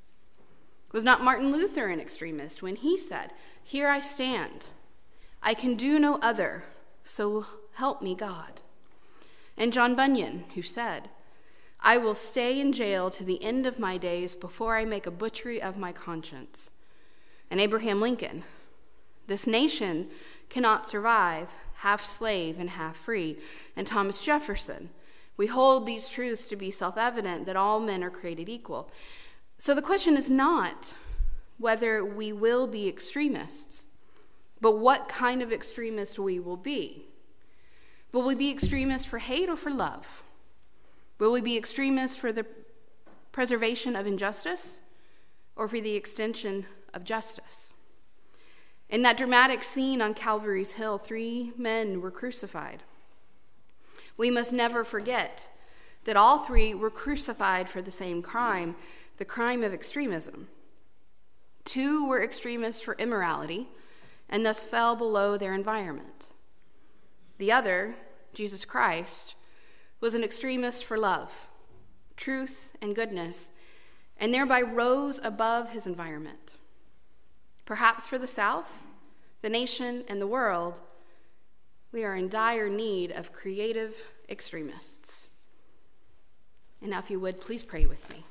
Was 0.93 1.03
not 1.03 1.23
Martin 1.23 1.53
Luther 1.53 1.89
an 1.89 2.01
extremist 2.01 2.63
when 2.63 2.77
he 2.77 2.97
said, 2.97 3.33
Here 3.63 3.89
I 3.89 4.01
stand, 4.01 4.67
I 5.43 5.53
can 5.53 5.75
do 5.75 5.99
no 5.99 6.19
other, 6.23 6.65
so 7.05 7.47
help 7.75 8.01
me 8.01 8.15
God? 8.15 8.63
And 9.59 9.73
John 9.73 9.95
Bunyan, 9.95 10.45
who 10.55 10.63
said, 10.63 11.09
I 11.81 11.99
will 11.99 12.15
stay 12.15 12.61
in 12.61 12.73
jail 12.73 13.11
to 13.11 13.25
the 13.25 13.43
end 13.43 13.67
of 13.67 13.79
my 13.79 13.97
days 13.99 14.35
before 14.35 14.77
I 14.77 14.85
make 14.85 15.07
a 15.07 15.11
butchery 15.11 15.61
of 15.63 15.77
my 15.77 15.93
conscience. 15.93 16.71
And 17.51 17.61
Abraham 17.61 18.01
Lincoln, 18.01 18.45
this 19.27 19.47
nation 19.47 20.09
cannot 20.49 20.89
survive 20.89 21.51
half 21.77 22.05
slave 22.05 22.59
and 22.59 22.71
half 22.71 22.97
free. 22.97 23.39
And 23.77 23.87
Thomas 23.87 24.23
Jefferson, 24.23 24.91
we 25.37 25.47
hold 25.47 25.87
these 25.87 26.09
truths 26.09 26.47
to 26.49 26.57
be 26.57 26.71
self 26.71 26.97
evident 26.97 27.47
that 27.47 27.57
all 27.57 27.81
men 27.81 28.03
are 28.03 28.11
created 28.11 28.49
equal. 28.49 28.91
So 29.59 29.75
the 29.75 29.83
question 29.83 30.17
is 30.17 30.31
not 30.31 30.95
whether 31.59 32.05
we 32.05 32.33
will 32.33 32.67
be 32.67 32.89
extremists, 32.89 33.89
but 34.61 34.79
what 34.79 35.09
kind 35.09 35.43
of 35.43 35.53
extremists 35.53 36.19
we 36.19 36.39
will 36.39 36.57
be. 36.57 37.07
Will 38.13 38.23
we 38.23 38.35
be 38.35 38.51
extremists 38.51 39.07
for 39.07 39.19
hate 39.19 39.49
or 39.49 39.57
for 39.57 39.71
love? 39.71 40.23
Will 41.19 41.33
we 41.33 41.41
be 41.41 41.57
extremists 41.57 42.17
for 42.17 42.33
the 42.33 42.47
preservation 43.33 43.97
of 43.97 44.07
injustice 44.07 44.81
or 45.55 45.69
for 45.69 45.81
the 45.81 45.95
extension 45.95 46.67
of 46.93 47.05
justice? 47.05 47.75
In 48.89 49.03
that 49.03 49.17
dramatic 49.17 49.65
scene 49.65 50.01
on 50.01 50.15
Calvary's 50.15 50.73
Hill, 50.73 50.99
three 50.99 51.53
men 51.57 52.01
were 52.01 52.11
crucified. 52.11 52.83
We 54.17 54.31
must 54.31 54.53
never 54.53 54.85
forget 54.85 55.51
that 56.05 56.17
all 56.17 56.39
three 56.39 56.73
were 56.75 56.91
crucified 56.91 57.69
for 57.69 57.83
the 57.83 57.91
same 57.91 58.23
crime 58.23 58.77
the 59.19 59.25
crime 59.25 59.65
of 59.65 59.73
extremism. 59.73 60.49
Two 61.65 62.07
were 62.07 62.23
extremists 62.23 62.83
for 62.83 62.95
immorality 62.99 63.69
and 64.29 64.45
thus 64.45 64.63
fell 64.63 64.95
below 64.95 65.37
their 65.39 65.55
environment. 65.55 66.29
The 67.39 67.51
other, 67.51 67.97
Jesus 68.35 68.67
Christ, 68.67 69.36
was 70.07 70.15
an 70.15 70.23
extremist 70.23 70.85
for 70.85 70.97
love, 70.97 71.49
truth, 72.17 72.77
and 72.81 72.95
goodness, 72.95 73.51
and 74.17 74.33
thereby 74.33 74.63
rose 74.63 75.19
above 75.25 75.73
his 75.73 75.85
environment. 75.85 76.59
Perhaps 77.65 78.07
for 78.07 78.17
the 78.17 78.29
South, 78.29 78.87
the 79.43 79.49
nation, 79.49 80.05
and 80.07 80.21
the 80.21 80.27
world, 80.29 80.81
we 81.91 82.05
are 82.05 82.15
in 82.15 82.29
dire 82.29 82.69
need 82.69 83.11
of 83.11 83.33
creative 83.33 83.97
extremists. 84.29 85.27
And 86.81 86.93
now, 86.93 87.01
if 87.01 87.11
you 87.11 87.19
would, 87.19 87.41
please 87.41 87.65
pray 87.65 87.85
with 87.85 88.09
me. 88.09 88.23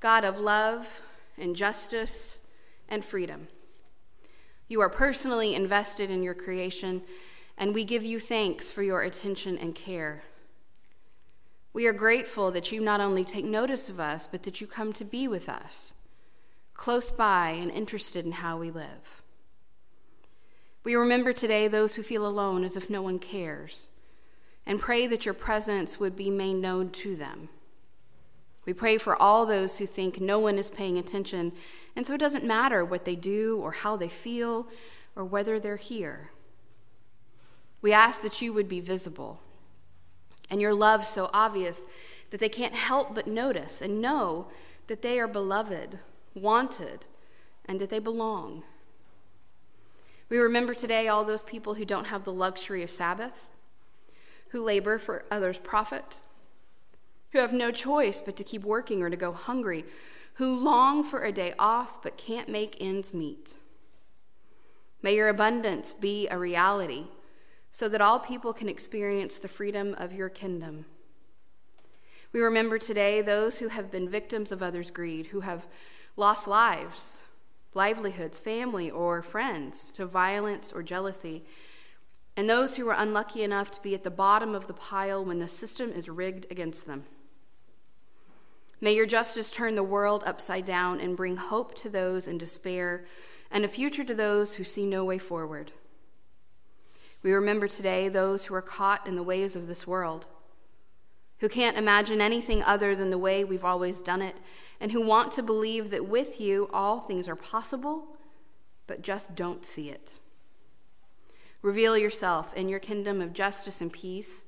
God 0.00 0.24
of 0.24 0.40
love 0.40 1.02
and 1.38 1.54
justice 1.54 2.38
and 2.88 3.04
freedom, 3.04 3.46
you 4.66 4.80
are 4.80 4.88
personally 4.88 5.54
invested 5.54 6.10
in 6.10 6.24
your 6.24 6.34
creation, 6.34 7.02
and 7.56 7.74
we 7.74 7.84
give 7.84 8.04
you 8.04 8.18
thanks 8.18 8.70
for 8.70 8.82
your 8.82 9.02
attention 9.02 9.58
and 9.58 9.74
care. 9.74 10.22
We 11.72 11.86
are 11.86 11.92
grateful 11.92 12.50
that 12.50 12.70
you 12.70 12.80
not 12.80 13.00
only 13.00 13.24
take 13.24 13.44
notice 13.44 13.88
of 13.88 13.98
us, 13.98 14.26
but 14.26 14.42
that 14.42 14.60
you 14.60 14.66
come 14.66 14.92
to 14.94 15.04
be 15.04 15.26
with 15.26 15.48
us, 15.48 15.94
close 16.74 17.10
by 17.10 17.50
and 17.50 17.70
interested 17.70 18.26
in 18.26 18.32
how 18.32 18.58
we 18.58 18.70
live. 18.70 19.22
We 20.84 20.94
remember 20.94 21.32
today 21.32 21.68
those 21.68 21.94
who 21.94 22.02
feel 22.02 22.26
alone 22.26 22.64
as 22.64 22.76
if 22.76 22.90
no 22.90 23.00
one 23.00 23.18
cares, 23.18 23.88
and 24.66 24.80
pray 24.80 25.06
that 25.06 25.24
your 25.24 25.34
presence 25.34 25.98
would 26.00 26.16
be 26.16 26.28
made 26.28 26.54
known 26.54 26.90
to 26.90 27.16
them. 27.16 27.48
We 28.64 28.72
pray 28.72 28.98
for 28.98 29.20
all 29.20 29.46
those 29.46 29.78
who 29.78 29.86
think 29.86 30.20
no 30.20 30.38
one 30.38 30.58
is 30.58 30.70
paying 30.70 30.98
attention, 30.98 31.52
and 31.96 32.06
so 32.06 32.14
it 32.14 32.18
doesn't 32.18 32.44
matter 32.44 32.84
what 32.84 33.04
they 33.04 33.16
do 33.16 33.58
or 33.58 33.72
how 33.72 33.96
they 33.96 34.08
feel 34.08 34.66
or 35.16 35.24
whether 35.24 35.58
they're 35.58 35.76
here. 35.76 36.31
We 37.82 37.92
ask 37.92 38.22
that 38.22 38.40
you 38.40 38.52
would 38.52 38.68
be 38.68 38.80
visible 38.80 39.40
and 40.48 40.60
your 40.60 40.72
love 40.72 41.04
so 41.04 41.28
obvious 41.34 41.84
that 42.30 42.38
they 42.40 42.48
can't 42.48 42.74
help 42.74 43.14
but 43.14 43.26
notice 43.26 43.82
and 43.82 44.00
know 44.00 44.46
that 44.86 45.02
they 45.02 45.18
are 45.18 45.28
beloved, 45.28 45.98
wanted, 46.34 47.06
and 47.66 47.80
that 47.80 47.90
they 47.90 47.98
belong. 47.98 48.62
We 50.28 50.38
remember 50.38 50.74
today 50.74 51.08
all 51.08 51.24
those 51.24 51.42
people 51.42 51.74
who 51.74 51.84
don't 51.84 52.06
have 52.06 52.24
the 52.24 52.32
luxury 52.32 52.82
of 52.82 52.90
Sabbath, 52.90 53.48
who 54.48 54.62
labor 54.62 54.98
for 54.98 55.24
others' 55.30 55.58
profit, 55.58 56.20
who 57.32 57.38
have 57.38 57.52
no 57.52 57.70
choice 57.70 58.20
but 58.20 58.36
to 58.36 58.44
keep 58.44 58.62
working 58.62 59.02
or 59.02 59.10
to 59.10 59.16
go 59.16 59.32
hungry, 59.32 59.84
who 60.34 60.58
long 60.58 61.04
for 61.04 61.22
a 61.22 61.32
day 61.32 61.52
off 61.58 62.02
but 62.02 62.16
can't 62.16 62.48
make 62.48 62.76
ends 62.80 63.12
meet. 63.12 63.56
May 65.02 65.16
your 65.16 65.28
abundance 65.28 65.92
be 65.92 66.28
a 66.28 66.38
reality 66.38 67.06
so 67.72 67.88
that 67.88 68.02
all 68.02 68.18
people 68.18 68.52
can 68.52 68.68
experience 68.68 69.38
the 69.38 69.48
freedom 69.48 69.94
of 69.98 70.12
your 70.12 70.28
kingdom. 70.28 70.84
We 72.32 72.40
remember 72.40 72.78
today 72.78 73.22
those 73.22 73.58
who 73.58 73.68
have 73.68 73.90
been 73.90 74.08
victims 74.08 74.52
of 74.52 74.62
others' 74.62 74.90
greed, 74.90 75.26
who 75.26 75.40
have 75.40 75.66
lost 76.16 76.46
lives 76.46 77.22
livelihoods, 77.74 78.38
family, 78.38 78.90
or 78.90 79.22
friends 79.22 79.90
to 79.92 80.04
violence 80.04 80.72
or 80.72 80.82
jealousy, 80.82 81.42
and 82.36 82.48
those 82.48 82.76
who 82.76 82.86
are 82.86 82.96
unlucky 82.98 83.42
enough 83.42 83.70
to 83.70 83.82
be 83.82 83.94
at 83.94 84.04
the 84.04 84.10
bottom 84.10 84.54
of 84.54 84.66
the 84.66 84.74
pile 84.74 85.24
when 85.24 85.38
the 85.38 85.48
system 85.48 85.90
is 85.90 86.08
rigged 86.08 86.46
against 86.50 86.86
them. 86.86 87.04
May 88.80 88.94
your 88.94 89.06
justice 89.06 89.50
turn 89.50 89.74
the 89.74 89.82
world 89.82 90.22
upside 90.26 90.64
down 90.64 91.00
and 91.00 91.16
bring 91.16 91.36
hope 91.36 91.74
to 91.76 91.88
those 91.88 92.26
in 92.26 92.36
despair 92.36 93.06
and 93.50 93.64
a 93.64 93.68
future 93.68 94.04
to 94.04 94.14
those 94.14 94.56
who 94.56 94.64
see 94.64 94.84
no 94.84 95.04
way 95.04 95.18
forward. 95.18 95.72
We 97.22 97.32
remember 97.32 97.68
today 97.68 98.08
those 98.08 98.46
who 98.46 98.54
are 98.54 98.62
caught 98.62 99.06
in 99.06 99.14
the 99.14 99.22
ways 99.22 99.54
of 99.54 99.68
this 99.68 99.86
world, 99.86 100.26
who 101.38 101.48
can't 101.48 101.78
imagine 101.78 102.20
anything 102.20 102.62
other 102.62 102.96
than 102.96 103.10
the 103.10 103.18
way 103.18 103.44
we've 103.44 103.64
always 103.64 104.00
done 104.00 104.22
it, 104.22 104.36
and 104.80 104.90
who 104.90 105.00
want 105.00 105.32
to 105.32 105.42
believe 105.42 105.90
that 105.90 106.08
with 106.08 106.40
you 106.40 106.68
all 106.72 106.98
things 107.00 107.28
are 107.28 107.36
possible, 107.36 108.16
but 108.88 109.02
just 109.02 109.36
don't 109.36 109.64
see 109.64 109.88
it. 109.88 110.18
Reveal 111.62 111.96
yourself 111.96 112.52
in 112.54 112.68
your 112.68 112.80
kingdom 112.80 113.20
of 113.20 113.32
justice 113.32 113.80
and 113.80 113.92
peace, 113.92 114.46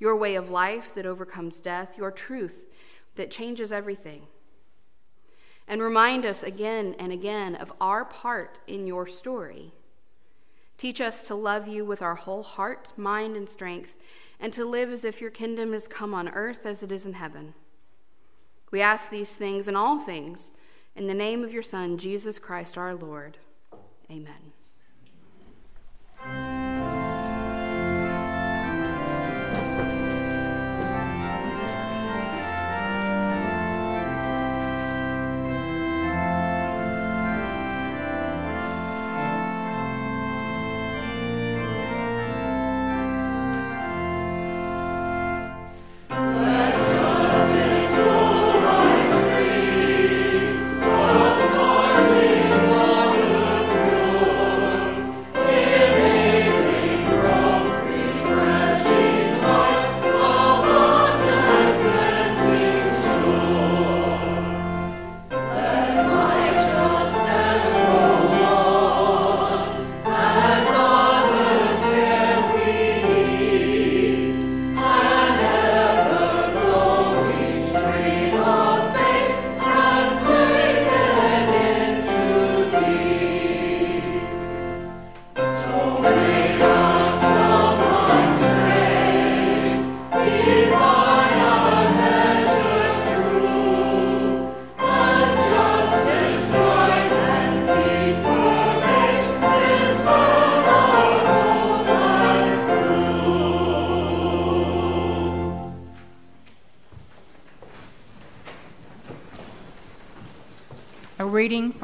your 0.00 0.16
way 0.16 0.34
of 0.34 0.50
life 0.50 0.92
that 0.96 1.06
overcomes 1.06 1.60
death, 1.60 1.96
your 1.96 2.10
truth 2.10 2.66
that 3.14 3.30
changes 3.30 3.70
everything. 3.70 4.26
And 5.68 5.80
remind 5.80 6.24
us 6.24 6.42
again 6.42 6.96
and 6.98 7.12
again 7.12 7.54
of 7.54 7.72
our 7.80 8.04
part 8.04 8.58
in 8.66 8.86
your 8.86 9.06
story 9.06 9.72
Teach 10.76 11.00
us 11.00 11.26
to 11.26 11.34
love 11.34 11.66
you 11.66 11.84
with 11.84 12.02
our 12.02 12.14
whole 12.14 12.42
heart, 12.42 12.92
mind, 12.96 13.36
and 13.36 13.48
strength, 13.48 13.96
and 14.38 14.52
to 14.52 14.64
live 14.64 14.90
as 14.90 15.04
if 15.04 15.20
your 15.20 15.30
kingdom 15.30 15.72
has 15.72 15.88
come 15.88 16.12
on 16.12 16.28
earth 16.28 16.66
as 16.66 16.82
it 16.82 16.92
is 16.92 17.06
in 17.06 17.14
heaven. 17.14 17.54
We 18.70 18.80
ask 18.80 19.10
these 19.10 19.36
things 19.36 19.68
and 19.68 19.76
all 19.76 19.98
things 19.98 20.52
in 20.94 21.06
the 21.06 21.14
name 21.14 21.44
of 21.44 21.52
your 21.52 21.62
Son, 21.62 21.98
Jesus 21.98 22.38
Christ 22.38 22.76
our 22.76 22.94
Lord. 22.94 23.38
Amen. 24.10 24.55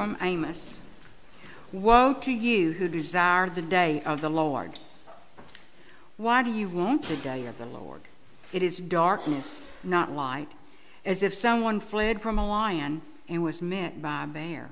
From 0.03 0.17
Amos 0.21 0.83
Woe 1.71 2.13
to 2.13 2.33
you 2.33 2.73
who 2.73 2.89
desire 2.89 3.49
the 3.49 3.63
day 3.63 4.03
of 4.05 4.21
the 4.21 4.29
Lord. 4.29 4.81
Why 6.17 6.43
do 6.43 6.51
you 6.51 6.69
want 6.69 7.05
the 7.05 7.15
day 7.15 7.47
of 7.47 7.57
the 7.57 7.67
Lord? 7.67 8.01
It 8.53 8.65
is 8.65 8.79
darkness, 8.79 9.63
not 9.85 10.11
light, 10.11 10.49
as 11.05 11.23
if 11.23 11.33
someone 11.33 11.79
fled 11.79 12.21
from 12.21 12.37
a 12.37 12.49
lion 12.49 13.03
and 13.29 13.45
was 13.45 13.63
met 13.63 14.03
by 14.03 14.25
a 14.25 14.27
bear, 14.27 14.71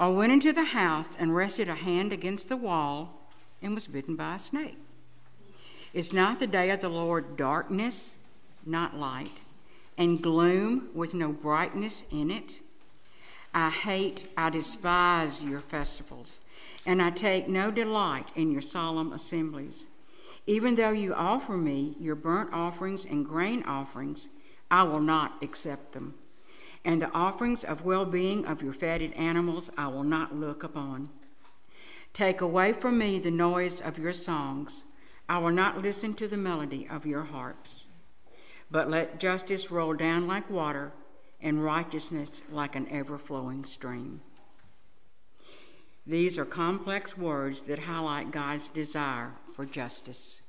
or 0.00 0.12
went 0.12 0.32
into 0.32 0.52
the 0.52 0.64
house 0.64 1.10
and 1.16 1.36
rested 1.36 1.68
a 1.68 1.76
hand 1.76 2.12
against 2.12 2.48
the 2.48 2.56
wall 2.56 3.30
and 3.62 3.72
was 3.72 3.86
bitten 3.86 4.16
by 4.16 4.34
a 4.34 4.40
snake. 4.40 4.78
Is 5.94 6.12
not 6.12 6.40
the 6.40 6.48
day 6.48 6.70
of 6.70 6.80
the 6.80 6.88
Lord 6.88 7.36
darkness, 7.36 8.16
not 8.64 8.96
light, 8.96 9.38
and 9.96 10.20
gloom 10.20 10.88
with 10.92 11.14
no 11.14 11.30
brightness 11.30 12.04
in 12.10 12.32
it? 12.32 12.62
I 13.56 13.70
hate, 13.70 14.28
I 14.36 14.50
despise 14.50 15.42
your 15.42 15.60
festivals, 15.60 16.42
and 16.84 17.00
I 17.00 17.08
take 17.08 17.48
no 17.48 17.70
delight 17.70 18.30
in 18.36 18.50
your 18.50 18.60
solemn 18.60 19.14
assemblies. 19.14 19.86
Even 20.46 20.74
though 20.74 20.90
you 20.90 21.14
offer 21.14 21.54
me 21.54 21.94
your 21.98 22.16
burnt 22.16 22.52
offerings 22.52 23.06
and 23.06 23.24
grain 23.24 23.62
offerings, 23.62 24.28
I 24.70 24.82
will 24.82 25.00
not 25.00 25.42
accept 25.42 25.94
them. 25.94 26.16
And 26.84 27.00
the 27.00 27.10
offerings 27.12 27.64
of 27.64 27.82
well 27.82 28.04
being 28.04 28.44
of 28.44 28.62
your 28.62 28.74
fatted 28.74 29.14
animals 29.14 29.70
I 29.78 29.88
will 29.88 30.04
not 30.04 30.36
look 30.36 30.62
upon. 30.62 31.08
Take 32.12 32.42
away 32.42 32.74
from 32.74 32.98
me 32.98 33.18
the 33.18 33.30
noise 33.30 33.80
of 33.80 33.98
your 33.98 34.12
songs. 34.12 34.84
I 35.30 35.38
will 35.38 35.50
not 35.50 35.80
listen 35.80 36.12
to 36.16 36.28
the 36.28 36.36
melody 36.36 36.86
of 36.90 37.06
your 37.06 37.24
harps. 37.24 37.88
But 38.70 38.90
let 38.90 39.18
justice 39.18 39.70
roll 39.70 39.94
down 39.94 40.26
like 40.26 40.50
water 40.50 40.92
and 41.40 41.64
righteousness 41.64 42.42
like 42.50 42.76
an 42.76 42.88
ever 42.90 43.18
flowing 43.18 43.64
stream. 43.64 44.20
These 46.06 46.38
are 46.38 46.44
complex 46.44 47.18
words 47.18 47.62
that 47.62 47.80
highlight 47.80 48.30
God's 48.30 48.68
desire 48.68 49.32
for 49.54 49.64
justice. 49.64 50.42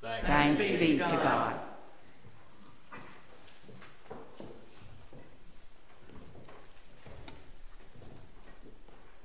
Thanks, 0.00 0.26
Thanks 0.26 0.70
be 0.72 0.92
to 0.94 0.98
God. 0.98 1.22
God. 1.22 1.60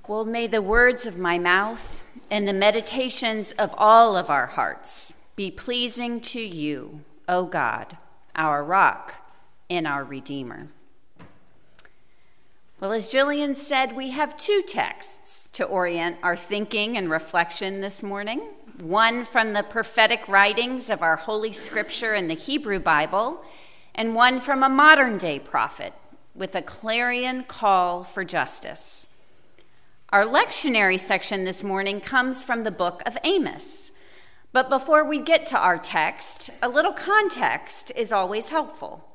Well, 0.06 0.26
may 0.26 0.46
the 0.46 0.60
words 0.60 1.06
of 1.06 1.16
my 1.16 1.38
mouth 1.38 2.04
and 2.30 2.46
the 2.46 2.52
meditations 2.52 3.52
of 3.52 3.74
all 3.78 4.16
of 4.16 4.28
our 4.28 4.48
hearts 4.48 5.14
be 5.34 5.50
pleasing 5.50 6.20
to 6.20 6.40
you, 6.40 6.96
O 7.26 7.46
God, 7.46 7.96
our 8.36 8.62
rock 8.62 9.14
and 9.70 9.86
our 9.86 10.04
Redeemer. 10.04 10.68
Well, 12.84 12.92
as 12.92 13.10
Jillian 13.10 13.56
said, 13.56 13.96
we 13.96 14.10
have 14.10 14.36
two 14.36 14.60
texts 14.60 15.48
to 15.54 15.64
orient 15.64 16.18
our 16.22 16.36
thinking 16.36 16.98
and 16.98 17.08
reflection 17.08 17.80
this 17.80 18.02
morning 18.02 18.40
one 18.82 19.24
from 19.24 19.54
the 19.54 19.62
prophetic 19.62 20.28
writings 20.28 20.90
of 20.90 21.00
our 21.00 21.16
Holy 21.16 21.50
Scripture 21.50 22.14
in 22.14 22.28
the 22.28 22.34
Hebrew 22.34 22.78
Bible, 22.78 23.42
and 23.94 24.14
one 24.14 24.38
from 24.38 24.62
a 24.62 24.68
modern 24.68 25.16
day 25.16 25.38
prophet 25.38 25.94
with 26.34 26.54
a 26.54 26.60
clarion 26.60 27.44
call 27.44 28.04
for 28.04 28.22
justice. 28.22 29.14
Our 30.10 30.26
lectionary 30.26 31.00
section 31.00 31.44
this 31.44 31.64
morning 31.64 32.02
comes 32.02 32.44
from 32.44 32.64
the 32.64 32.70
book 32.70 33.02
of 33.06 33.16
Amos. 33.24 33.92
But 34.52 34.68
before 34.68 35.04
we 35.04 35.20
get 35.20 35.46
to 35.46 35.58
our 35.58 35.78
text, 35.78 36.50
a 36.60 36.68
little 36.68 36.92
context 36.92 37.92
is 37.96 38.12
always 38.12 38.50
helpful. 38.50 39.13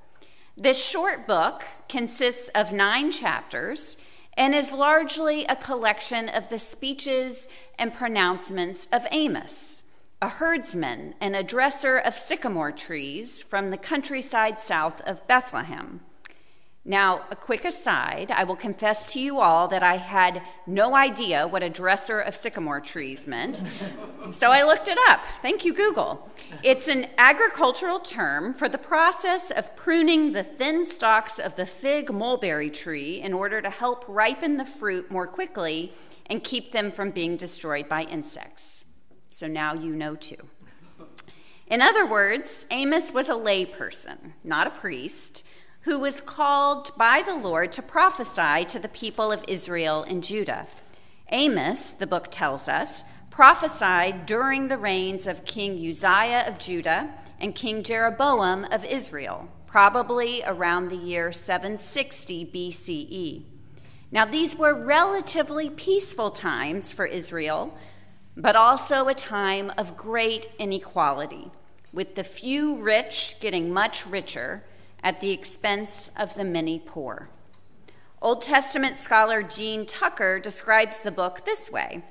This 0.62 0.78
short 0.78 1.26
book 1.26 1.64
consists 1.88 2.50
of 2.50 2.74
nine 2.74 3.14
chapters 3.14 3.96
and 4.34 4.54
is 4.54 4.74
largely 4.74 5.46
a 5.46 5.56
collection 5.56 6.28
of 6.28 6.50
the 6.50 6.60
speeches 6.60 7.48
and 7.78 7.94
pronouncements 7.94 8.86
of 8.92 9.08
Amos, 9.10 9.84
a 10.22 10.28
herdsman 10.28 11.16
and 11.22 11.34
a 11.34 11.44
dresser 11.44 11.98
of 11.98 12.20
sycamore 12.20 12.74
trees 12.74 13.42
from 13.42 13.70
the 13.70 13.78
countryside 13.78 14.60
south 14.60 15.00
of 15.04 15.26
Bethlehem. 15.28 16.02
Now, 16.90 17.22
a 17.30 17.36
quick 17.36 17.66
aside 17.66 18.32
I 18.32 18.46
will 18.46 18.56
confess 18.56 19.06
to 19.14 19.20
you 19.20 19.40
all 19.40 19.68
that 19.68 19.84
I 19.84 19.98
had 19.98 20.42
no 20.66 20.96
idea 20.96 21.48
what 21.48 21.62
a 21.62 21.70
dresser 21.70 22.20
of 22.20 22.36
sycamore 22.36 22.82
trees 22.82 23.28
meant, 23.28 23.62
so 24.32 24.50
I 24.50 24.64
looked 24.64 24.88
it 24.88 24.98
up. 25.08 25.20
Thank 25.44 25.64
you, 25.64 25.72
Google. 25.72 26.28
It's 26.64 26.88
an 26.88 27.06
agricultural 27.20 28.00
term 28.00 28.56
for 28.56 28.68
the 28.68 28.80
process 28.80 29.52
of 29.52 29.76
pruning 29.76 30.32
the 30.32 30.42
thin 30.42 30.84
stalks 30.84 31.38
of 31.38 31.56
the 31.56 31.68
fig 31.68 32.12
mulberry 32.12 32.72
tree 32.72 33.22
in 33.22 33.34
order 33.34 33.62
to 33.62 33.70
help 33.70 34.04
ripen 34.08 34.58
the 34.58 34.66
fruit 34.66 35.12
more 35.12 35.28
quickly 35.28 35.94
and 36.26 36.44
keep 36.44 36.72
them 36.72 36.92
from 36.92 37.12
being 37.12 37.38
destroyed 37.38 37.88
by 37.88 38.02
insects. 38.02 38.86
So 39.30 39.46
now 39.46 39.76
you 39.76 39.96
know 39.96 40.16
too. 40.16 40.48
In 41.68 41.84
other 41.84 42.04
words, 42.04 42.66
Amos 42.72 43.14
was 43.14 43.30
a 43.30 43.34
layperson, 43.34 44.34
not 44.44 44.66
a 44.66 44.72
priest 44.72 45.44
who 45.82 45.98
was 45.98 46.20
called 46.20 46.96
by 46.98 47.22
the 47.22 47.36
Lord 47.36 47.72
to 47.72 47.82
prophesy 47.82 48.66
to 48.66 48.80
the 48.80 48.90
people 48.90 49.32
of 49.32 49.44
Israel 49.48 50.04
and 50.04 50.24
Judah. 50.24 50.68
Amos, 51.32 51.92
the 51.92 52.08
book 52.08 52.28
tells 52.30 52.68
us, 52.68 53.04
prophesied 53.30 54.26
during 54.26 54.68
the 54.68 54.78
reigns 54.78 55.26
of 55.26 55.46
King 55.46 55.78
Uzziah 55.78 56.44
of 56.46 56.60
Judah 56.60 57.14
and 57.40 57.56
King 57.56 57.84
Jeroboam 57.84 58.66
of 58.66 58.84
Israel, 58.84 59.48
probably 59.66 60.44
around 60.46 60.90
the 60.90 60.98
year 60.98 61.32
760 61.32 62.46
BCE. 62.48 63.44
Now, 64.12 64.26
these 64.26 64.58
were 64.58 64.74
relatively 64.74 65.70
peaceful 65.70 66.32
times 66.32 66.92
for 66.92 67.06
Israel, 67.06 67.78
but 68.36 68.56
also 68.56 69.08
a 69.08 69.14
time 69.14 69.72
of 69.78 69.96
great 69.96 70.50
inequality, 70.58 71.52
with 71.94 72.16
the 72.16 72.24
few 72.24 72.76
rich 72.76 73.38
getting 73.40 73.72
much 73.72 74.06
richer 74.06 74.64
at 75.04 75.20
the 75.20 75.32
expense 75.32 76.12
of 76.18 76.36
the 76.36 76.44
many 76.44 76.80
poor. 76.80 77.30
Old 78.22 78.42
Testament 78.42 78.98
scholar 78.98 79.42
Gene 79.42 79.86
Tucker 79.86 80.40
describes 80.40 81.00
the 81.00 81.12
book 81.12 81.46
this 81.46 81.72
way 81.72 82.04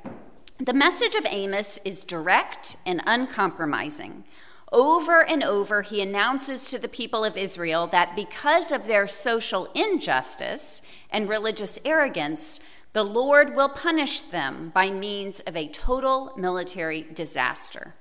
The 0.59 0.73
message 0.73 1.15
of 1.15 1.27
Amos 1.29 1.79
is 1.85 2.03
direct 2.03 2.77
and 2.87 3.03
uncompromising. 3.07 4.25
Over 4.71 5.25
and 5.25 5.43
over, 5.43 5.83
he 5.83 6.03
announces 6.03 6.71
to 6.71 6.79
the 6.79 6.89
people 6.89 7.25
of 7.25 7.37
Israel 7.37 7.87
that 7.89 8.17
because 8.17 8.71
of 8.71 8.87
their 8.87 9.07
social 9.07 9.67
injustice 9.75 10.83
and 11.11 11.29
religious 11.29 11.79
arrogance, 11.85 12.61
the 12.93 13.03
Lord 13.05 13.55
will 13.55 13.69
punish 13.69 14.21
them 14.21 14.71
by 14.75 14.91
means 14.91 15.41
of 15.41 15.57
a 15.57 15.69
total 15.69 16.33
military 16.37 17.03
disaster. 17.03 17.95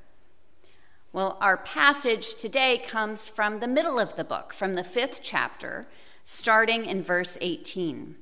Well, 1.13 1.37
our 1.39 1.57
passage 1.57 2.35
today 2.35 2.83
comes 2.85 3.29
from 3.29 3.59
the 3.59 3.67
middle 3.67 3.97
of 3.97 4.15
the 4.15 4.23
book, 4.23 4.53
from 4.53 4.73
the 4.73 4.83
fifth 4.83 5.21
chapter, 5.23 5.87
starting 6.25 6.85
in 6.85 7.01
verse 7.01 7.37
18. 7.39 8.15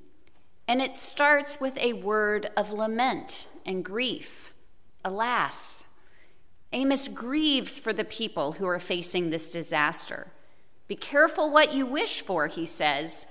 And 0.67 0.81
it 0.81 0.95
starts 0.95 1.59
with 1.59 1.77
a 1.77 1.93
word 1.93 2.51
of 2.55 2.71
lament 2.71 3.47
and 3.65 3.83
grief. 3.83 4.53
Alas, 5.03 5.85
Amos 6.73 7.07
grieves 7.07 7.79
for 7.79 7.91
the 7.91 8.03
people 8.03 8.53
who 8.53 8.67
are 8.67 8.79
facing 8.79 9.29
this 9.29 9.49
disaster. 9.49 10.27
Be 10.87 10.95
careful 10.95 11.51
what 11.51 11.73
you 11.73 11.85
wish 11.85 12.21
for, 12.21 12.47
he 12.47 12.65
says. 12.65 13.25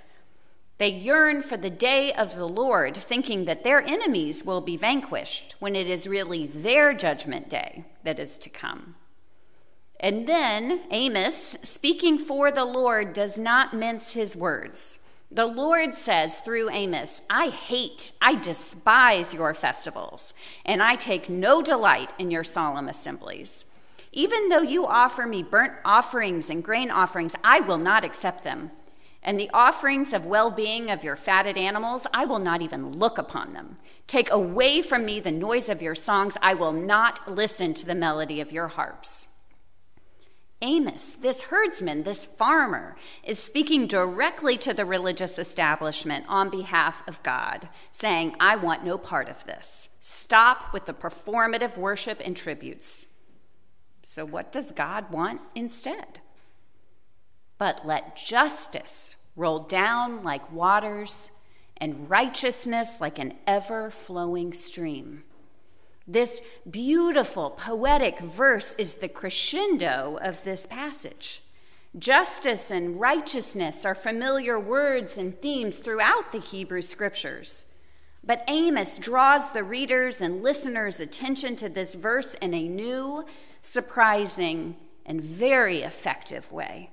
They 0.79 0.89
yearn 0.89 1.43
for 1.43 1.57
the 1.57 1.71
day 1.71 2.13
of 2.13 2.35
the 2.35 2.49
Lord, 2.49 2.97
thinking 2.97 3.45
that 3.45 3.63
their 3.63 3.81
enemies 3.81 4.45
will 4.45 4.61
be 4.61 4.77
vanquished 4.77 5.55
when 5.61 5.77
it 5.77 5.89
is 5.89 6.09
really 6.09 6.47
their 6.47 6.93
judgment 6.93 7.49
day 7.49 7.85
that 8.03 8.19
is 8.19 8.37
to 8.39 8.51
come. 8.51 8.97
And 10.05 10.27
then 10.27 10.83
Amos, 10.91 11.57
speaking 11.63 12.19
for 12.19 12.53
the 12.53 12.67
Lord, 12.67 13.15
does 13.15 13.39
not 13.39 13.73
mince 13.73 14.13
his 14.13 14.37
words. 14.37 14.99
The 15.31 15.47
Lord 15.47 15.95
says 15.95 16.41
through 16.41 16.69
Amos, 16.69 17.23
I 17.31 17.49
hate, 17.49 18.13
I 18.21 18.35
despise 18.35 19.33
your 19.33 19.55
festivals, 19.55 20.35
and 20.63 20.83
I 20.83 20.97
take 20.97 21.31
no 21.31 21.63
delight 21.63 22.13
in 22.19 22.31
your 22.31 22.45
solemn 22.45 22.87
assemblies. 22.87 23.65
Even 24.13 24.51
though 24.51 24.61
you 24.61 24.85
offer 24.85 25.25
me 25.25 25.43
burnt 25.43 25.73
offerings 25.87 26.51
and 26.51 26.63
grain 26.63 26.91
offerings, 26.91 27.35
I 27.43 27.61
will 27.61 27.79
not 27.79 28.05
accept 28.05 28.45
them. 28.45 28.73
And 29.23 29.41
the 29.41 29.51
offerings 29.55 30.13
of 30.13 30.27
well 30.27 30.51
being 30.51 30.91
of 30.91 31.03
your 31.03 31.17
fatted 31.17 31.57
animals, 31.57 32.07
I 32.13 32.27
will 32.27 32.41
not 32.41 32.61
even 32.61 32.99
look 32.99 33.17
upon 33.17 33.55
them. 33.55 33.79
Take 34.07 34.31
away 34.31 34.83
from 34.83 35.07
me 35.07 35.21
the 35.21 35.33
noise 35.33 35.71
of 35.71 35.81
your 35.81 35.95
songs, 35.95 36.37
I 36.43 36.53
will 36.53 36.73
not 36.73 37.27
listen 37.27 37.73
to 37.73 37.87
the 37.87 37.95
melody 37.95 38.43
of 38.43 38.53
your 38.53 38.69
harps. 38.69 39.34
Amos, 40.65 41.12
this 41.12 41.43
herdsman, 41.43 42.05
this 42.05 42.25
farmer, 42.25 42.97
is 43.23 43.39
speaking 43.39 43.87
directly 43.87 44.57
to 44.57 44.73
the 44.73 44.87
religious 44.87 45.39
establishment 45.39 46.25
on 46.27 46.49
behalf 46.49 47.07
of 47.07 47.23
God, 47.23 47.69
saying, 47.93 48.35
I 48.41 48.57
want 48.57 48.83
no 48.83 48.97
part 48.97 49.29
of 49.29 49.45
this. 49.45 49.91
Stop 50.01 50.73
with 50.73 50.87
the 50.87 50.95
performative 50.95 51.77
worship 51.77 52.19
and 52.25 52.35
tributes. 52.35 53.09
So, 54.03 54.25
what 54.25 54.53
does 54.53 54.73
God 54.73 55.11
want 55.11 55.43
instead? 55.55 56.21
But 57.59 57.87
let 57.87 58.17
justice 58.17 59.17
roll 59.37 59.59
down 59.59 60.25
like 60.25 60.51
waters 60.51 61.43
and 61.77 62.09
righteousness 62.09 63.03
like 63.03 63.19
an 63.19 63.35
ever 63.47 63.91
flowing 63.91 64.55
stream. 64.55 65.25
This 66.07 66.43
beautiful 66.71 67.51
poetic 67.51 68.21
verse 68.21 68.75
is 68.75 68.97
the 68.97 69.09
crescendo 69.09 70.19
of 70.21 70.45
this 70.45 70.67
passage. 70.67 71.43
Justice 71.99 72.71
and 72.71 73.01
righteousness 73.01 73.85
are 73.87 73.95
familiar 73.95 74.59
words 74.59 75.17
and 75.17 75.41
themes 75.41 75.79
throughout 75.79 76.33
the 76.33 76.41
Hebrew 76.41 76.83
scriptures. 76.83 77.73
But 78.23 78.45
Amos 78.49 78.99
draws 78.99 79.53
the 79.53 79.65
readers' 79.65 80.21
and 80.21 80.43
listeners' 80.43 81.01
attention 81.01 81.57
to 81.57 81.69
this 81.69 81.95
verse 81.95 82.35
in 82.35 82.53
a 82.53 82.69
new, 82.69 83.25
surprising, 83.63 84.77
and 85.07 85.23
very 85.23 85.83
effective 85.83 86.51
way. 86.51 86.91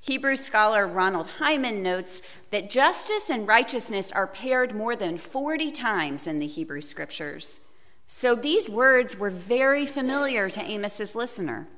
Hebrew 0.00 0.36
scholar 0.36 0.86
Ronald 0.86 1.28
Hyman 1.38 1.82
notes 1.82 2.22
that 2.50 2.70
justice 2.70 3.28
and 3.28 3.46
righteousness 3.46 4.10
are 4.12 4.26
paired 4.26 4.74
more 4.74 4.96
than 4.96 5.18
40 5.18 5.70
times 5.70 6.26
in 6.26 6.38
the 6.38 6.46
Hebrew 6.46 6.80
scriptures. 6.80 7.60
So 8.12 8.34
these 8.34 8.68
words 8.68 9.16
were 9.16 9.30
very 9.30 9.86
familiar 9.86 10.50
to 10.50 10.60
Amos's 10.60 11.14
listener. 11.14 11.68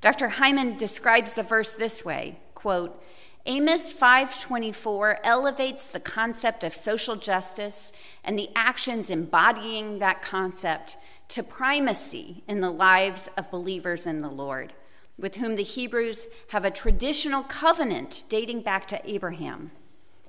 Dr. 0.00 0.28
Hyman 0.28 0.78
describes 0.78 1.32
the 1.32 1.42
verse 1.42 1.72
this 1.72 2.04
way 2.04 2.38
quote, 2.54 3.02
Amos 3.46 3.92
5:24 3.92 5.18
elevates 5.24 5.88
the 5.88 5.98
concept 5.98 6.62
of 6.62 6.72
social 6.72 7.16
justice 7.16 7.92
and 8.22 8.38
the 8.38 8.50
actions 8.54 9.10
embodying 9.10 9.98
that 9.98 10.22
concept 10.22 10.96
to 11.30 11.42
primacy 11.42 12.44
in 12.46 12.60
the 12.60 12.70
lives 12.70 13.28
of 13.36 13.50
believers 13.50 14.06
in 14.06 14.20
the 14.20 14.30
Lord, 14.30 14.72
with 15.18 15.34
whom 15.34 15.56
the 15.56 15.64
Hebrews 15.64 16.28
have 16.50 16.64
a 16.64 16.70
traditional 16.70 17.42
covenant 17.42 18.22
dating 18.28 18.62
back 18.62 18.86
to 18.86 19.02
Abraham. 19.04 19.72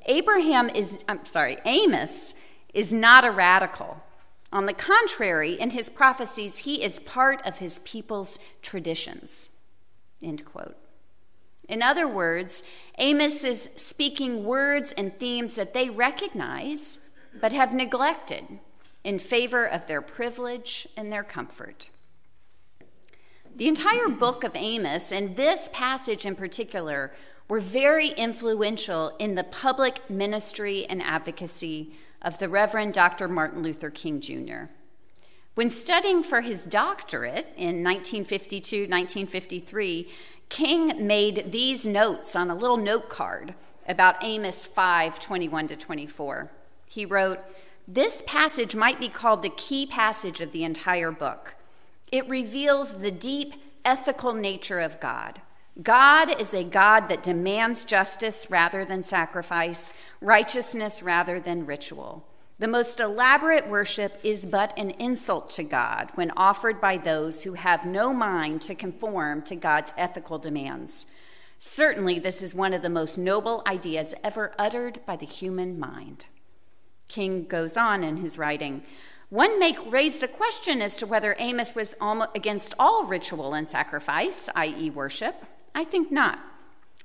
Abraham 0.08 0.68
is 0.70 1.04
I'm 1.08 1.26
sorry, 1.26 1.58
Amos 1.64 2.34
is 2.74 2.92
not 2.92 3.24
a 3.24 3.30
radical. 3.30 4.02
On 4.52 4.66
the 4.66 4.74
contrary, 4.74 5.54
in 5.54 5.72
his 5.72 5.90
prophecies, 5.90 6.60
he 6.60 6.84
is 6.84 7.00
part 7.00 7.42
of 7.46 7.60
his 7.60 7.80
people's 7.80 8.38
traditions. 8.62 9.50
End 10.22 10.44
quote. 10.46 10.76
In 11.70 11.82
other 11.82 12.08
words, 12.08 12.64
Amos 12.98 13.46
is 13.46 13.70
speaking 13.78 14.44
words 14.44 14.92
and 14.92 15.18
themes 15.18 15.56
that 15.56 15.74
they 15.74 15.90
recognize 15.90 17.10
but 17.40 17.54
have 17.54 17.74
neglected 17.74 18.60
in 19.06 19.20
favor 19.20 19.66
of 19.66 19.88
their 19.88 20.02
privilege 20.02 20.86
and 20.98 21.12
their 21.12 21.24
comfort. 21.24 21.90
The 23.56 23.70
entire 23.70 24.10
book 24.10 24.44
of 24.44 24.56
Amos, 24.56 25.12
and 25.12 25.36
this 25.36 25.70
passage 25.72 26.26
in 26.26 26.36
particular, 26.36 27.14
were 27.48 27.60
very 27.60 28.10
influential 28.10 29.16
in 29.18 29.36
the 29.36 29.44
public 29.44 30.10
ministry 30.10 30.86
and 30.86 31.02
advocacy 31.02 31.94
of 32.22 32.38
the 32.38 32.50
Reverend 32.50 32.94
Dr. 32.94 33.28
Martin 33.28 33.64
Luther 33.64 33.90
King 33.90 34.22
Jr. 34.22 34.66
When 35.56 35.70
studying 35.70 36.24
for 36.24 36.42
his 36.42 36.66
doctorate 36.66 37.48
in 37.58 37.84
1952 37.84 38.82
1953, 38.82 40.10
King 40.50 41.08
made 41.08 41.52
these 41.52 41.86
notes 41.86 42.36
on 42.36 42.50
a 42.50 42.56
little 42.56 42.78
note 42.78 43.10
card 43.10 43.54
about 43.88 44.24
Amos 44.24 44.66
5 44.66 45.20
21 45.20 45.68
to 45.70 45.76
24. 45.76 46.52
He 46.88 47.06
wrote, 47.06 47.40
This 47.88 48.24
passage 48.28 48.76
might 48.76 49.00
be 49.00 49.10
called 49.10 49.42
the 49.42 49.50
key 49.50 49.86
passage 49.86 50.42
of 50.42 50.52
the 50.52 50.64
entire 50.64 51.12
book. 51.12 51.56
It 52.12 52.28
reveals 52.28 52.96
the 52.96 53.12
deep 53.12 53.56
ethical 53.86 54.34
nature 54.34 54.80
of 54.80 55.00
God. 55.00 55.42
God 55.82 56.40
is 56.40 56.54
a 56.54 56.64
God 56.64 57.08
that 57.08 57.24
demands 57.24 57.84
justice 57.84 58.48
rather 58.50 58.84
than 58.84 59.04
sacrifice, 59.04 59.94
righteousness 60.20 61.02
rather 61.02 61.40
than 61.40 61.66
ritual. 61.66 62.28
The 62.60 62.68
most 62.68 63.00
elaborate 63.00 63.68
worship 63.68 64.20
is 64.24 64.46
but 64.46 64.78
an 64.78 64.92
insult 64.92 65.50
to 65.52 65.64
God 65.64 66.12
when 66.16 66.32
offered 66.36 66.82
by 66.82 66.98
those 66.98 67.44
who 67.44 67.54
have 67.54 67.86
no 67.86 68.14
mind 68.14 68.62
to 68.64 68.76
conform 68.76 69.42
to 69.44 69.56
God's 69.56 69.94
ethical 69.98 70.38
demands. 70.38 71.08
Certainly, 71.58 72.20
this 72.20 72.42
is 72.42 72.54
one 72.54 72.74
of 72.74 72.82
the 72.82 72.90
most 72.90 73.18
noble 73.18 73.64
ideas 73.66 74.14
ever 74.24 74.52
uttered 74.60 75.00
by 75.06 75.16
the 75.16 75.26
human 75.26 75.80
mind. 75.80 76.26
King 77.08 77.46
goes 77.46 77.78
on 77.78 78.04
in 78.04 78.18
his 78.18 78.38
writing 78.38 78.84
one 79.32 79.60
may 79.60 79.78
raise 79.88 80.20
the 80.20 80.28
question 80.28 80.82
as 80.82 80.98
to 80.98 81.08
whether 81.08 81.38
Amos 81.40 81.74
was 81.74 81.96
against 82.36 82.74
all 82.78 83.06
ritual 83.06 83.54
and 83.54 83.70
sacrifice, 83.70 84.50
i.e., 84.58 84.90
worship. 84.90 85.46
I 85.74 85.84
think 85.84 86.12
not. 86.12 86.40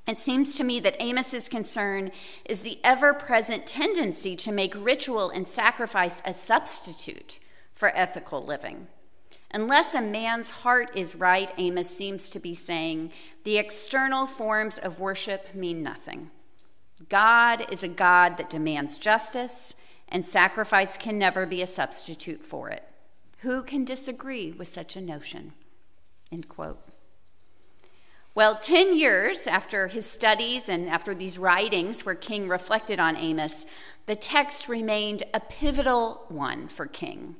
It 0.07 0.21
seems 0.21 0.55
to 0.55 0.65
me 0.65 0.79
that 0.81 1.01
Amos's 1.01 1.49
concern 1.49 2.13
is 2.45 2.61
the 2.61 2.79
ever 2.85 3.13
present 3.13 3.67
tendency 3.67 4.37
to 4.37 4.53
make 4.53 4.75
ritual 4.77 5.31
and 5.31 5.49
sacrifice 5.49 6.23
a 6.25 6.33
substitute 6.33 7.41
for 7.75 7.97
ethical 7.97 8.43
living. 8.43 8.87
Unless 9.53 9.95
a 9.95 10.01
man's 10.01 10.51
heart 10.51 10.91
is 10.97 11.17
right, 11.17 11.51
Amos 11.59 11.89
seems 11.89 12.29
to 12.31 12.39
be 12.39 12.55
saying, 12.55 13.11
the 13.45 13.59
external 13.59 14.27
forms 14.27 14.79
of 14.79 15.01
worship 15.01 15.55
mean 15.55 15.83
nothing. 15.83 16.31
God 17.09 17.67
is 17.71 17.83
a 17.83 17.89
God 17.89 18.39
that 18.39 18.51
demands 18.51 18.99
justice 18.99 19.75
and 20.09 20.25
sacrifice 20.25 20.97
can 20.97 21.19
never 21.19 21.47
be 21.47 21.63
a 21.63 21.67
substitute 21.67 22.45
for 22.45 22.71
it. 22.71 22.93
Who 23.39 23.63
can 23.63 23.85
disagree 23.85 24.53
with 24.53 24.69
such 24.69 24.97
a 24.97 25.01
notion? 25.01 25.53
End 26.33 26.49
quote. 26.49 26.81
Well, 28.37 28.57
10 28.57 28.95
years 28.95 29.47
after 29.47 29.89
his 29.89 30.05
studies 30.05 30.69
and 30.69 30.91
after 30.91 31.15
these 31.15 31.39
writings 31.39 32.05
where 32.05 32.15
King 32.15 32.49
reflected 32.49 33.01
on 33.01 33.17
Amos, 33.17 33.65
the 34.05 34.15
text 34.15 34.69
remained 34.69 35.23
a 35.33 35.41
pivotal 35.41 36.27
one 36.29 36.69
for 36.69 36.85
King. 36.85 37.37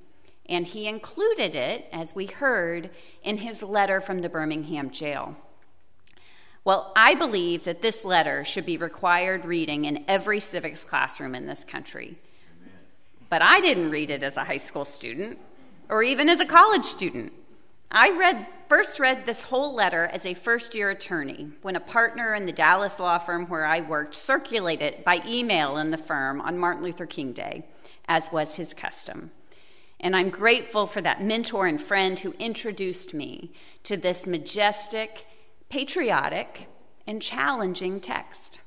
And 0.49 0.67
he 0.67 0.87
included 0.87 1.55
it, 1.55 1.87
as 1.93 2.15
we 2.15 2.25
heard, 2.25 2.89
in 3.23 3.37
his 3.37 3.63
letter 3.63 4.01
from 4.01 4.23
the 4.23 4.31
Birmingham 4.31 4.91
jail. 4.91 5.37
Well, 6.65 6.95
I 6.97 7.15
believe 7.15 7.65
that 7.65 7.83
this 7.83 8.07
letter 8.07 8.43
should 8.43 8.65
be 8.65 8.79
required 8.79 9.45
reading 9.45 9.85
in 9.85 10.03
every 10.09 10.41
civics 10.41 10.83
classroom 10.83 11.35
in 11.35 11.45
this 11.45 11.63
country. 11.63 12.17
But 13.29 13.43
I 13.43 13.61
didn't 13.61 13.91
read 13.91 14.09
it 14.09 14.23
as 14.23 14.39
a 14.39 14.45
high 14.45 14.57
school 14.57 14.87
student 14.87 15.41
or 15.91 16.03
even 16.03 16.31
as 16.31 16.41
a 16.41 16.47
college 16.47 16.87
student. 16.87 17.35
I 17.91 18.11
read 18.11 18.47
first 18.69 18.99
read 18.99 19.27
this 19.27 19.43
whole 19.43 19.75
letter 19.75 20.07
as 20.07 20.27
a 20.27 20.35
first 20.35 20.75
year 20.75 20.91
attorney 20.91 21.51
when 21.63 21.77
a 21.77 21.81
partner 21.81 22.35
in 22.35 22.45
the 22.45 22.53
Dallas 22.53 22.99
law 22.99 23.19
firm 23.19 23.47
where 23.47 23.65
I 23.65 23.81
worked 23.81 24.17
circulated 24.17 24.95
it 24.95 25.05
by 25.05 25.23
email 25.27 25.77
in 25.77 25.93
the 25.93 25.99
firm 25.99 26.41
on 26.41 26.59
Martin 26.59 26.83
Luther 26.83 27.07
King 27.07 27.33
Day, 27.33 27.65
as 28.09 28.33
was 28.33 28.57
his 28.57 28.75
custom. 28.75 29.31
And 30.01 30.17
I'm 30.17 30.29
grateful 30.29 30.87
for 30.87 31.01
that 31.01 31.23
mentor 31.23 31.67
and 31.67 31.81
friend 31.81 32.19
who 32.19 32.35
introduced 32.39 33.15
me 33.15 33.53
to 33.85 33.97
this 33.97 34.27
majestic, 34.27 35.25
patriotic, 35.69 36.69
and 37.07 37.23
challenging 37.23 38.01
text. 38.01 38.61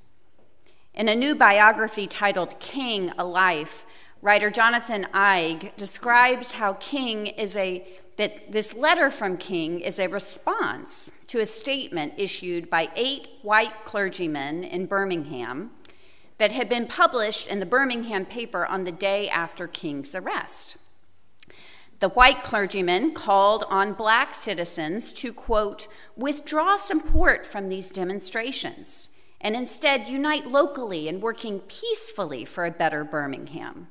In 0.93 1.07
a 1.07 1.15
new 1.15 1.35
biography 1.35 2.07
titled 2.07 2.59
King, 2.59 3.11
A 3.17 3.25
Life, 3.25 3.85
Writer 4.21 4.49
Jonathan 4.49 5.07
Eig 5.13 5.75
describes 5.77 6.53
how 6.53 6.73
King 6.73 7.27
is 7.27 7.55
a 7.55 7.87
that 8.19 8.51
this 8.51 8.75
letter 8.75 9.09
from 9.09 9.37
King 9.37 9.79
is 9.79 9.97
a 9.97 10.07
response 10.07 11.09
to 11.27 11.39
a 11.39 11.45
statement 11.45 12.11
issued 12.17 12.69
by 12.69 12.89
eight 12.93 13.29
white 13.43 13.85
clergymen 13.85 14.65
in 14.65 14.87
Birmingham 14.87 15.71
that 16.37 16.51
had 16.51 16.67
been 16.67 16.85
published 16.85 17.47
in 17.47 17.61
the 17.61 17.65
Birmingham 17.65 18.25
paper 18.25 18.65
on 18.65 18.83
the 18.83 18.91
day 18.91 19.29
after 19.29 19.69
King's 19.69 20.13
arrest. 20.13 20.75
The 22.01 22.09
white 22.09 22.43
clergymen 22.43 23.13
called 23.13 23.63
on 23.69 23.93
black 23.93 24.35
citizens 24.35 25.13
to, 25.13 25.31
quote, 25.31 25.87
withdraw 26.17 26.75
support 26.75 27.47
from 27.47 27.69
these 27.69 27.89
demonstrations 27.89 29.11
and 29.39 29.55
instead 29.55 30.09
unite 30.09 30.45
locally 30.45 31.07
in 31.07 31.21
working 31.21 31.61
peacefully 31.61 32.43
for 32.43 32.65
a 32.65 32.71
better 32.71 33.05
Birmingham. 33.05 33.87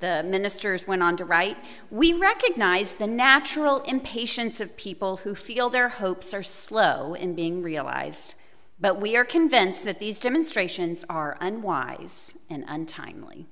The 0.00 0.22
ministers 0.22 0.86
went 0.86 1.02
on 1.02 1.16
to 1.16 1.24
write 1.24 1.56
We 1.90 2.12
recognize 2.12 2.94
the 2.94 3.06
natural 3.06 3.80
impatience 3.80 4.60
of 4.60 4.76
people 4.76 5.18
who 5.18 5.34
feel 5.34 5.70
their 5.70 5.88
hopes 5.88 6.34
are 6.34 6.42
slow 6.42 7.14
in 7.14 7.34
being 7.34 7.62
realized, 7.62 8.34
but 8.78 9.00
we 9.00 9.16
are 9.16 9.24
convinced 9.24 9.84
that 9.84 10.00
these 10.00 10.18
demonstrations 10.18 11.04
are 11.08 11.38
unwise 11.40 12.38
and 12.50 12.64
untimely. 12.66 13.46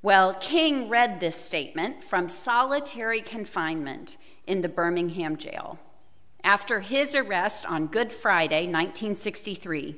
Well, 0.00 0.34
King 0.34 0.88
read 0.88 1.18
this 1.18 1.36
statement 1.36 2.04
from 2.04 2.28
solitary 2.28 3.20
confinement 3.20 4.16
in 4.46 4.62
the 4.62 4.68
Birmingham 4.68 5.36
jail 5.36 5.78
after 6.44 6.80
his 6.80 7.14
arrest 7.14 7.66
on 7.66 7.88
Good 7.88 8.12
Friday, 8.12 8.62
1963, 8.62 9.96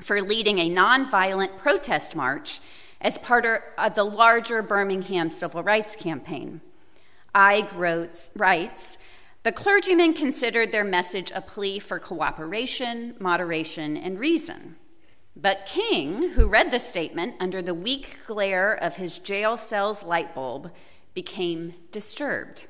for 0.00 0.20
leading 0.20 0.58
a 0.58 0.70
nonviolent 0.70 1.56
protest 1.58 2.14
march 2.14 2.60
as 3.02 3.18
part 3.18 3.44
of 3.44 3.60
uh, 3.76 3.88
the 3.90 4.04
larger 4.04 4.62
Birmingham 4.62 5.30
civil 5.30 5.62
rights 5.62 5.94
campaign. 5.94 6.62
Wrote, 7.34 8.30
writes, 8.34 8.96
the 9.42 9.52
clergymen 9.52 10.14
considered 10.14 10.70
their 10.70 10.84
message 10.84 11.32
a 11.34 11.40
plea 11.40 11.80
for 11.80 11.98
cooperation, 11.98 13.16
moderation, 13.18 13.96
and 13.96 14.20
reason. 14.20 14.76
But 15.34 15.66
King, 15.66 16.30
who 16.30 16.46
read 16.46 16.70
the 16.70 16.78
statement 16.78 17.34
under 17.40 17.60
the 17.60 17.74
weak 17.74 18.18
glare 18.26 18.72
of 18.72 18.96
his 18.96 19.18
jail 19.18 19.56
cell's 19.56 20.04
light 20.04 20.34
bulb, 20.34 20.70
became 21.12 21.74
disturbed. 21.90 22.66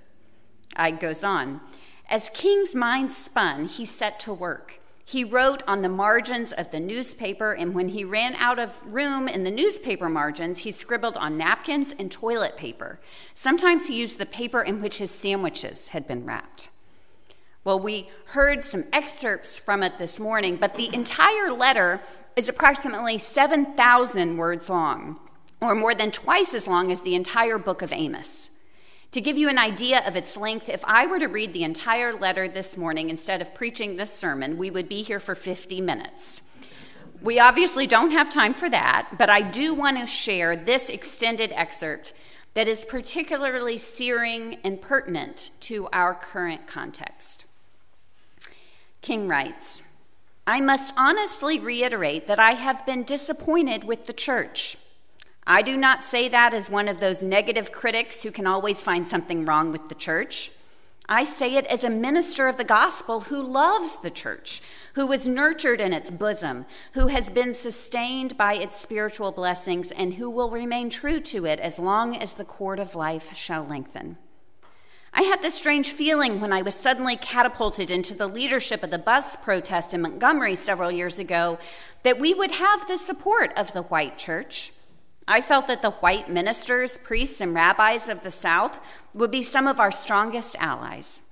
Eig 0.77 0.99
goes 0.99 1.23
on. 1.23 1.61
As 2.09 2.31
King's 2.31 2.75
mind 2.75 3.13
spun, 3.13 3.67
he 3.67 3.85
set 3.85 4.19
to 4.21 4.33
work. 4.33 4.81
He 5.05 5.25
wrote 5.25 5.63
on 5.67 5.83
the 5.83 5.89
margins 5.89 6.53
of 6.53 6.71
the 6.71 6.81
newspaper, 6.81 7.53
and 7.53 7.75
when 7.75 7.89
he 7.91 8.05
ran 8.05 8.35
out 8.37 8.59
of 8.59 8.71
room 8.85 9.29
in 9.29 9.43
the 9.43 9.51
newspaper 9.51 10.09
margins, 10.09 10.61
he 10.61 10.71
scribbled 10.71 11.17
on 11.17 11.37
napkins 11.37 11.93
and 11.99 12.11
toilet 12.11 12.57
paper. 12.57 13.01
Sometimes 13.35 13.89
he 13.89 14.01
used 14.01 14.19
the 14.19 14.27
paper 14.27 14.63
in 14.63 14.81
which 14.81 14.99
his 14.99 15.11
sandwiches 15.11 15.89
had 15.89 16.07
been 16.07 16.25
wrapped. 16.25 16.71
Well, 17.65 17.79
we 17.79 18.11
heard 18.27 18.65
some 18.65 18.85
excerpts 18.93 19.59
from 19.59 19.83
it 19.83 19.99
this 19.99 20.19
morning, 20.19 20.57
but 20.57 20.77
the 20.77 20.93
entire 20.95 21.53
letter 21.53 22.01
is 22.35 22.49
approximately 22.49 23.19
7,000 23.19 24.37
words 24.37 24.69
long, 24.69 25.19
or 25.61 25.75
more 25.75 25.95
than 25.95 26.11
twice 26.11 26.55
as 26.55 26.67
long 26.67 26.91
as 26.91 27.03
the 27.03 27.15
entire 27.15 27.59
book 27.59 27.83
of 27.83 27.93
Amos. 27.93 28.51
To 29.13 29.21
give 29.21 29.37
you 29.37 29.51
an 29.51 29.59
idea 29.59 30.03
of 30.07 30.17
its 30.17 30.39
length, 30.39 30.71
if 30.71 30.83
I 30.87 31.07
were 31.07 31.19
to 31.19 31.27
read 31.27 31.53
the 31.53 31.65
entire 31.65 32.19
letter 32.19 32.49
this 32.49 32.79
morning 32.79 33.11
instead 33.11 33.43
of 33.43 33.55
preaching 33.55 33.97
this 33.97 34.11
sermon, 34.11 34.57
we 34.57 34.71
would 34.71 34.89
be 34.89 35.03
here 35.03 35.21
for 35.21 35.35
50 35.35 35.83
minutes. 35.83 36.41
We 37.21 37.39
obviously 37.39 37.87
don't 37.87 38.13
have 38.13 38.31
time 38.31 38.55
for 38.55 38.71
that, 38.71 39.17
but 39.19 39.29
I 39.29 39.43
do 39.43 39.75
want 39.75 39.99
to 39.99 40.07
share 40.07 40.57
this 40.57 40.89
extended 40.89 41.53
excerpt 41.53 42.15
that 42.55 42.69
is 42.69 42.87
particularly 42.87 43.77
searing 43.77 44.57
and 44.65 44.81
pertinent 44.81 45.51
to 45.61 45.89
our 45.93 46.15
current 46.15 46.67
context. 46.67 47.45
King 49.03 49.29
writes, 49.29 49.91
I 50.47 50.63
must 50.63 50.95
honestly 50.97 51.61
reiterate 51.61 52.27
that 52.29 52.39
I 52.39 52.53
have 52.53 52.87
been 52.87 53.03
disappointed 53.03 53.85
with 53.85 54.07
the 54.07 54.15
church. 54.15 54.79
I 55.47 55.63
do 55.63 55.77
not 55.77 56.05
say 56.05 56.29
that 56.29 56.55
as 56.55 56.71
one 56.71 56.87
of 56.87 57.01
those 57.01 57.23
negative 57.23 57.73
critics 57.73 58.23
who 58.23 58.31
can 58.31 58.47
always 58.47 58.83
find 58.83 59.09
something 59.09 59.45
wrong 59.45 59.73
with 59.73 59.89
the 59.89 59.95
church. 59.95 60.53
I 61.09 61.25
say 61.25 61.57
it 61.57 61.67
as 61.67 61.83
a 61.83 61.91
minister 61.91 62.47
of 62.47 62.59
the 62.59 62.65
gospel 62.65 63.23
who 63.23 63.43
loves 63.43 64.01
the 64.01 64.11
church, 64.11 64.63
who 64.95 65.05
was 65.05 65.27
nurtured 65.27 65.81
in 65.81 65.93
its 65.93 66.11
bosom, 66.11 66.65
who 66.93 67.09
has 67.09 67.29
been 67.29 67.55
sustained 67.55 68.37
by 68.37 68.55
its 68.55 68.81
spiritual 68.81 69.33
blessings, 69.33 69.91
and 69.91 70.15
who 70.15 70.31
will 70.31 70.49
remain 70.49 70.89
true 70.89 71.19
to 71.19 71.45
it 71.45 71.59
as 71.59 71.79
long 71.79 72.17
as 72.17 72.35
the 72.35 72.45
cord 72.45 72.79
of 72.79 72.95
life 72.95 73.37
shall 73.37 73.65
lengthen. 73.65 74.19
I 75.13 75.23
had 75.23 75.43
this 75.43 75.57
strange 75.57 75.91
feeling 75.91 76.41
when 76.41 76.53
I 76.53 76.63
was 76.63 76.75
suddenly 76.75 77.17
catapulted 77.17 77.91
into 77.91 78.15
the 78.15 78.29
leadership 78.29 78.85
of 78.85 78.91
the 78.91 78.97
bus 78.97 79.35
protest 79.35 79.93
in 79.93 80.03
Montgomery 80.03 80.55
several 80.55 80.93
years 80.93 81.19
ago 81.19 81.59
that 82.05 82.21
we 82.21 82.33
would 82.33 82.53
have 82.53 82.87
the 82.87 82.97
support 82.97 83.53
of 83.57 83.73
the 83.73 83.83
white 83.83 84.17
church 84.17 84.73
I 85.27 85.41
felt 85.41 85.69
that 85.69 85.83
the 85.83 85.91
white 85.91 86.29
ministers, 86.29 86.99
priests, 86.99 87.41
and 87.41 87.55
rabbis 87.55 88.09
of 88.09 88.23
the 88.23 88.31
South 88.31 88.79
would 89.15 89.31
be 89.31 89.43
some 89.43 89.67
of 89.67 89.79
our 89.79 89.91
strongest 89.91 90.57
allies. 90.59 91.31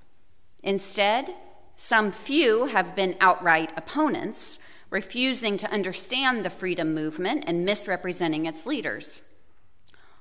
Instead, 0.62 1.34
some 1.76 2.12
few 2.12 2.66
have 2.66 2.94
been 2.94 3.16
outright 3.20 3.72
opponents, 3.76 4.58
refusing 4.90 5.56
to 5.56 5.70
understand 5.72 6.44
the 6.44 6.50
freedom 6.50 6.94
movement 6.94 7.44
and 7.46 7.64
misrepresenting 7.64 8.46
its 8.46 8.66
leaders. 8.66 9.22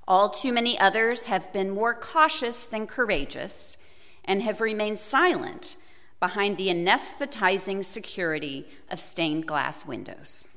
All 0.08 0.30
too 0.30 0.52
many 0.54 0.80
others 0.80 1.26
have 1.26 1.52
been 1.54 1.70
more 1.70 1.94
cautious 1.94 2.66
than 2.66 2.88
courageous 2.88 3.78
and 4.26 4.42
have 4.42 4.62
remained 4.62 5.00
silent 5.00 5.76
behind 6.20 6.58
the 6.58 6.70
anesthetizing 6.70 7.86
security 7.86 8.68
of 8.90 9.00
stained 9.00 9.46
glass 9.46 9.86
windows. 9.86 10.48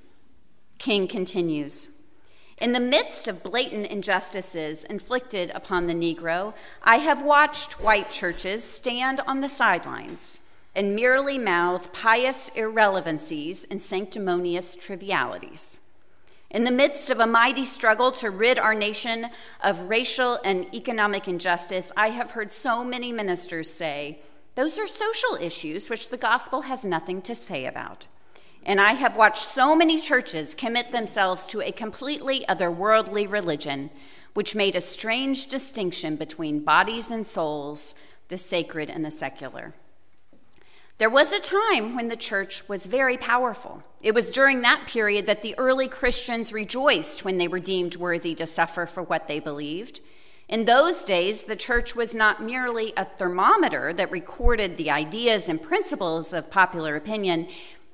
King 0.78 1.06
continues. 1.06 1.88
In 2.62 2.70
the 2.70 2.78
midst 2.78 3.26
of 3.26 3.42
blatant 3.42 3.86
injustices 3.86 4.84
inflicted 4.84 5.50
upon 5.52 5.86
the 5.86 5.94
Negro, 5.94 6.54
I 6.84 6.98
have 6.98 7.20
watched 7.20 7.80
white 7.80 8.08
churches 8.08 8.62
stand 8.62 9.18
on 9.26 9.40
the 9.40 9.48
sidelines, 9.48 10.38
and 10.72 10.94
merely 10.94 11.38
mouth 11.38 11.92
pious 11.92 12.50
irrelevancies 12.54 13.66
and 13.68 13.82
sanctimonious 13.82 14.76
trivialities. 14.76 15.80
In 16.50 16.62
the 16.62 16.70
midst 16.70 17.10
of 17.10 17.18
a 17.18 17.26
mighty 17.26 17.64
struggle 17.64 18.12
to 18.12 18.30
rid 18.30 18.60
our 18.60 18.74
nation 18.74 19.30
of 19.60 19.88
racial 19.88 20.38
and 20.44 20.72
economic 20.72 21.26
injustice, 21.26 21.90
I 21.96 22.10
have 22.10 22.30
heard 22.30 22.54
so 22.54 22.84
many 22.84 23.10
ministers 23.10 23.72
say, 23.72 24.20
those 24.54 24.78
are 24.78 24.86
social 24.86 25.36
issues 25.40 25.90
which 25.90 26.10
the 26.10 26.16
gospel 26.16 26.62
has 26.62 26.84
nothing 26.84 27.22
to 27.22 27.34
say 27.34 27.66
about. 27.66 28.06
And 28.64 28.80
I 28.80 28.92
have 28.92 29.16
watched 29.16 29.42
so 29.42 29.74
many 29.74 29.98
churches 29.98 30.54
commit 30.54 30.92
themselves 30.92 31.46
to 31.46 31.60
a 31.60 31.72
completely 31.72 32.44
otherworldly 32.48 33.30
religion, 33.30 33.90
which 34.34 34.54
made 34.54 34.76
a 34.76 34.80
strange 34.80 35.48
distinction 35.48 36.16
between 36.16 36.64
bodies 36.64 37.10
and 37.10 37.26
souls, 37.26 37.94
the 38.28 38.38
sacred 38.38 38.88
and 38.88 39.04
the 39.04 39.10
secular. 39.10 39.74
There 40.98 41.10
was 41.10 41.32
a 41.32 41.40
time 41.40 41.96
when 41.96 42.06
the 42.06 42.16
church 42.16 42.68
was 42.68 42.86
very 42.86 43.16
powerful. 43.16 43.82
It 44.00 44.14
was 44.14 44.30
during 44.30 44.60
that 44.60 44.86
period 44.86 45.26
that 45.26 45.42
the 45.42 45.58
early 45.58 45.88
Christians 45.88 46.52
rejoiced 46.52 47.24
when 47.24 47.38
they 47.38 47.48
were 47.48 47.58
deemed 47.58 47.96
worthy 47.96 48.34
to 48.36 48.46
suffer 48.46 48.86
for 48.86 49.02
what 49.02 49.26
they 49.26 49.40
believed. 49.40 50.00
In 50.48 50.64
those 50.64 51.02
days, 51.02 51.44
the 51.44 51.56
church 51.56 51.96
was 51.96 52.14
not 52.14 52.42
merely 52.42 52.92
a 52.96 53.04
thermometer 53.04 53.92
that 53.94 54.12
recorded 54.12 54.76
the 54.76 54.90
ideas 54.90 55.48
and 55.48 55.60
principles 55.60 56.32
of 56.32 56.50
popular 56.50 56.94
opinion, 56.94 57.48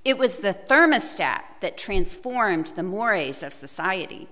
it 0.09 0.17
was 0.17 0.39
the 0.39 0.55
thermostat 0.55 1.43
that 1.61 1.77
transformed 1.77 2.69
the 2.69 2.83
mores 2.83 3.43
of 3.43 3.53
society. 3.53 4.27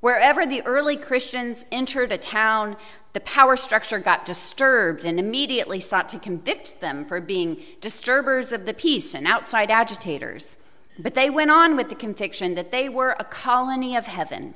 Wherever 0.00 0.44
the 0.44 0.60
early 0.66 0.98
Christians 0.98 1.64
entered 1.72 2.12
a 2.12 2.18
town, 2.18 2.76
the 3.14 3.20
power 3.20 3.56
structure 3.56 3.98
got 3.98 4.26
disturbed 4.26 5.06
and 5.06 5.18
immediately 5.18 5.80
sought 5.80 6.10
to 6.10 6.18
convict 6.18 6.82
them 6.82 7.06
for 7.06 7.22
being 7.22 7.56
disturbers 7.80 8.52
of 8.52 8.66
the 8.66 8.74
peace 8.74 9.14
and 9.14 9.26
outside 9.26 9.70
agitators. 9.70 10.58
But 10.98 11.14
they 11.14 11.30
went 11.30 11.50
on 11.50 11.74
with 11.74 11.88
the 11.88 11.94
conviction 11.94 12.54
that 12.56 12.70
they 12.70 12.90
were 12.90 13.16
a 13.18 13.24
colony 13.24 13.96
of 13.96 14.04
heaven 14.04 14.54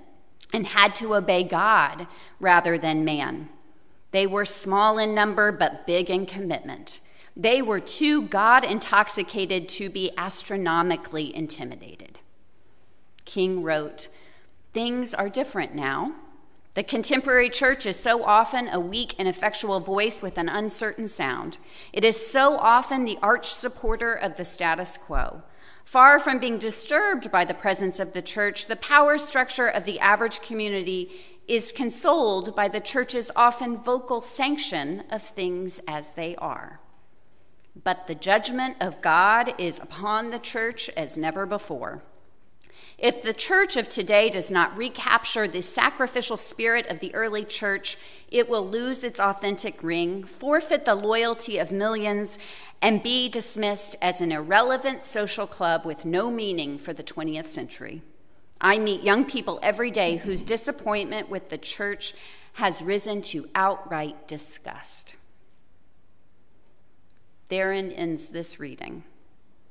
and 0.52 0.66
had 0.66 0.94
to 0.96 1.14
obey 1.14 1.44
God 1.44 2.06
rather 2.40 2.76
than 2.76 3.06
man. 3.06 3.48
They 4.10 4.26
were 4.26 4.44
small 4.44 4.98
in 4.98 5.14
number 5.14 5.50
but 5.50 5.86
big 5.86 6.10
in 6.10 6.26
commitment. 6.26 7.00
They 7.40 7.62
were 7.62 7.78
too 7.78 8.22
God 8.22 8.64
intoxicated 8.64 9.68
to 9.68 9.88
be 9.88 10.10
astronomically 10.18 11.34
intimidated. 11.34 12.18
King 13.24 13.62
wrote, 13.62 14.08
Things 14.72 15.14
are 15.14 15.28
different 15.28 15.72
now. 15.72 16.14
The 16.74 16.82
contemporary 16.82 17.48
church 17.48 17.86
is 17.86 17.96
so 17.96 18.24
often 18.24 18.68
a 18.68 18.80
weak 18.80 19.14
and 19.20 19.28
effectual 19.28 19.78
voice 19.78 20.20
with 20.20 20.36
an 20.36 20.48
uncertain 20.48 21.06
sound. 21.06 21.58
It 21.92 22.04
is 22.04 22.26
so 22.26 22.58
often 22.58 23.04
the 23.04 23.18
arch 23.22 23.46
supporter 23.46 24.12
of 24.12 24.36
the 24.36 24.44
status 24.44 24.96
quo. 24.96 25.42
Far 25.84 26.18
from 26.18 26.40
being 26.40 26.58
disturbed 26.58 27.30
by 27.30 27.44
the 27.44 27.54
presence 27.54 28.00
of 28.00 28.14
the 28.14 28.22
church, 28.22 28.66
the 28.66 28.76
power 28.76 29.16
structure 29.16 29.68
of 29.68 29.84
the 29.84 30.00
average 30.00 30.42
community 30.42 31.12
is 31.46 31.70
consoled 31.70 32.56
by 32.56 32.66
the 32.66 32.80
church's 32.80 33.30
often 33.36 33.78
vocal 33.78 34.20
sanction 34.20 35.04
of 35.08 35.22
things 35.22 35.80
as 35.86 36.12
they 36.12 36.34
are 36.36 36.80
but 37.84 38.06
the 38.06 38.14
judgment 38.14 38.76
of 38.80 39.00
God 39.00 39.54
is 39.58 39.78
upon 39.78 40.30
the 40.30 40.38
church 40.38 40.88
as 40.96 41.16
never 41.16 41.46
before. 41.46 42.02
If 42.98 43.22
the 43.22 43.32
church 43.32 43.76
of 43.76 43.88
today 43.88 44.28
does 44.28 44.50
not 44.50 44.76
recapture 44.76 45.46
the 45.46 45.62
sacrificial 45.62 46.36
spirit 46.36 46.86
of 46.88 46.98
the 46.98 47.14
early 47.14 47.44
church, 47.44 47.96
it 48.28 48.48
will 48.48 48.66
lose 48.66 49.04
its 49.04 49.20
authentic 49.20 49.82
ring, 49.84 50.24
forfeit 50.24 50.84
the 50.84 50.96
loyalty 50.96 51.58
of 51.58 51.70
millions, 51.70 52.38
and 52.82 53.02
be 53.02 53.28
dismissed 53.28 53.94
as 54.02 54.20
an 54.20 54.32
irrelevant 54.32 55.04
social 55.04 55.46
club 55.46 55.84
with 55.84 56.04
no 56.04 56.30
meaning 56.30 56.76
for 56.76 56.92
the 56.92 57.04
20th 57.04 57.48
century. 57.48 58.02
I 58.60 58.78
meet 58.78 59.02
young 59.02 59.24
people 59.24 59.60
every 59.62 59.92
day 59.92 60.16
whose 60.16 60.42
disappointment 60.42 61.28
with 61.28 61.50
the 61.50 61.58
church 61.58 62.14
has 62.54 62.82
risen 62.82 63.22
to 63.22 63.48
outright 63.54 64.26
disgust. 64.26 65.14
Therein 67.48 67.90
ends 67.92 68.28
this 68.28 68.60
reading. 68.60 69.04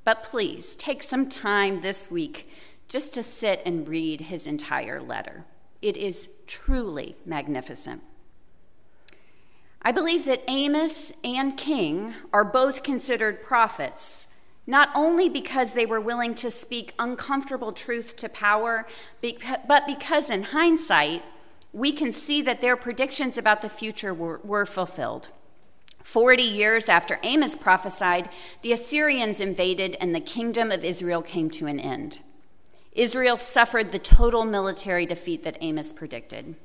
But 0.03 0.23
please 0.23 0.73
take 0.75 1.03
some 1.03 1.30
time 1.30 1.82
this 1.82 2.09
week 2.09 2.49
just 2.88 3.13
to 3.13 3.23
sit 3.23 3.61
and 3.65 3.88
read 3.88 4.21
his 4.21 4.47
entire 4.47 5.01
letter. 5.01 5.45
It 5.82 5.97
is 5.97 6.43
truly 6.47 7.17
magnificent. 7.25 8.01
I 9.82 9.91
believe 9.91 10.25
that 10.25 10.43
Amos 10.47 11.13
and 11.23 11.57
King 11.57 12.13
are 12.34 12.43
both 12.43 12.84
considered 12.84 13.43
prophets, 13.43 14.36
not 14.65 14.89
only 14.95 15.30
because 15.30 15.73
they 15.73 15.86
were 15.86 16.01
willing 16.01 16.36
to 16.36 16.49
speak 16.49 16.93
uncomfortable 16.97 17.71
truth 17.71 18.15
to 18.17 18.28
power, 18.28 18.88
but 19.21 19.86
because 19.86 20.30
in 20.30 20.43
hindsight, 20.43 21.23
we 21.73 21.91
can 21.91 22.11
see 22.11 22.41
that 22.41 22.61
their 22.61 22.75
predictions 22.75 23.38
about 23.38 23.61
the 23.61 23.69
future 23.69 24.13
were, 24.13 24.39
were 24.43 24.65
fulfilled. 24.65 25.30
Forty 26.08 26.43
years 26.43 26.88
after 26.88 27.20
Amos 27.22 27.53
prophesied, 27.53 28.30
the 28.62 28.72
Assyrians 28.72 29.41
invaded 29.41 29.97
and 29.99 30.16
the 30.16 30.22
kingdom 30.22 30.72
of 30.72 30.86
Israel 30.86 31.22
came 31.22 31.49
to 31.49 31.68
an 31.68 31.82
end. 31.82 32.22
Israel 32.93 33.36
suffered 33.36 33.89
the 33.89 33.99
total 33.99 34.45
military 34.45 35.05
defeat 35.05 35.43
that 35.43 35.58
Amos 35.60 35.91
predicted. 35.91 36.55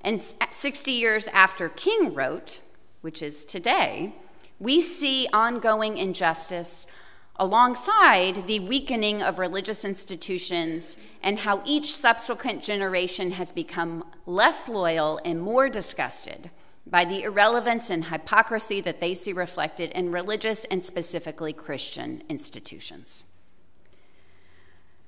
And 0.00 0.20
60 0.50 0.90
years 0.90 1.28
after 1.28 1.68
King 1.68 2.12
wrote, 2.12 2.60
which 3.02 3.22
is 3.22 3.44
today, 3.44 4.16
we 4.58 4.80
see 4.80 5.28
ongoing 5.32 5.96
injustice 5.96 6.88
alongside 7.36 8.48
the 8.48 8.58
weakening 8.58 9.22
of 9.22 9.38
religious 9.38 9.84
institutions 9.84 10.96
and 11.22 11.38
how 11.38 11.62
each 11.64 11.94
subsequent 11.94 12.64
generation 12.64 13.30
has 13.30 13.52
become 13.52 14.02
less 14.26 14.68
loyal 14.68 15.20
and 15.24 15.40
more 15.40 15.68
disgusted 15.68 16.50
by 16.86 17.04
the 17.04 17.24
irrelevance 17.24 17.90
and 17.90 18.06
hypocrisy 18.06 18.80
that 18.80 19.00
they 19.00 19.12
see 19.12 19.32
reflected 19.32 19.90
in 19.90 20.12
religious 20.12 20.64
and 20.66 20.84
specifically 20.84 21.52
Christian 21.52 22.22
institutions. 22.28 23.24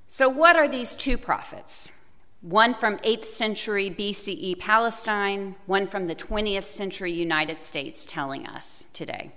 So, 0.09 0.29
what 0.29 0.57
are 0.57 0.69
these 0.69 0.95
two 0.95 1.17
prophets? 1.17 1.93
One 2.41 2.75
from 2.75 2.99
8th 2.99 3.27
century 3.27 3.91
BCE 3.91 4.59
Palestine, 4.59 5.57
one 5.67 5.87
from 5.87 6.07
the 6.07 6.15
20th 6.15 6.65
century 6.65 7.13
United 7.13 7.63
States 7.63 8.05
telling 8.05 8.47
us 8.47 8.91
today. 8.93 9.33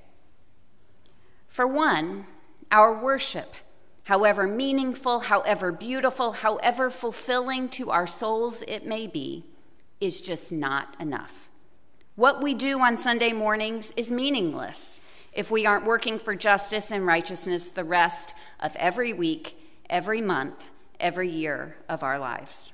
For 1.48 1.68
one, 1.68 2.26
our 2.72 2.94
worship, 2.94 3.54
however 4.04 4.48
meaningful, 4.48 5.22
however 5.22 5.72
beautiful, 5.72 6.32
however 6.32 6.90
fulfilling 6.90 7.70
to 7.70 7.92
our 7.92 8.08
souls 8.08 8.64
it 8.68 8.86
may 8.86 9.08
be, 9.08 9.46
is 10.00 10.22
just 10.22 10.52
not 10.52 10.96
enough. 11.00 11.51
What 12.16 12.42
we 12.42 12.54
do 12.54 12.80
on 12.82 12.98
Sunday 12.98 13.32
mornings 13.32 13.92
is 13.96 14.12
meaningless 14.12 15.00
if 15.32 15.50
we 15.50 15.66
aren't 15.66 15.86
working 15.86 16.20
for 16.20 16.36
justice 16.36 16.92
and 16.92 17.06
righteousness 17.06 17.70
the 17.70 17.86
rest 17.86 18.34
of 18.60 18.76
every 18.76 19.14
week, 19.14 19.58
every 19.90 20.20
month, 20.20 20.70
every 21.00 21.30
year 21.30 21.78
of 21.88 22.04
our 22.04 22.20
lives. 22.20 22.74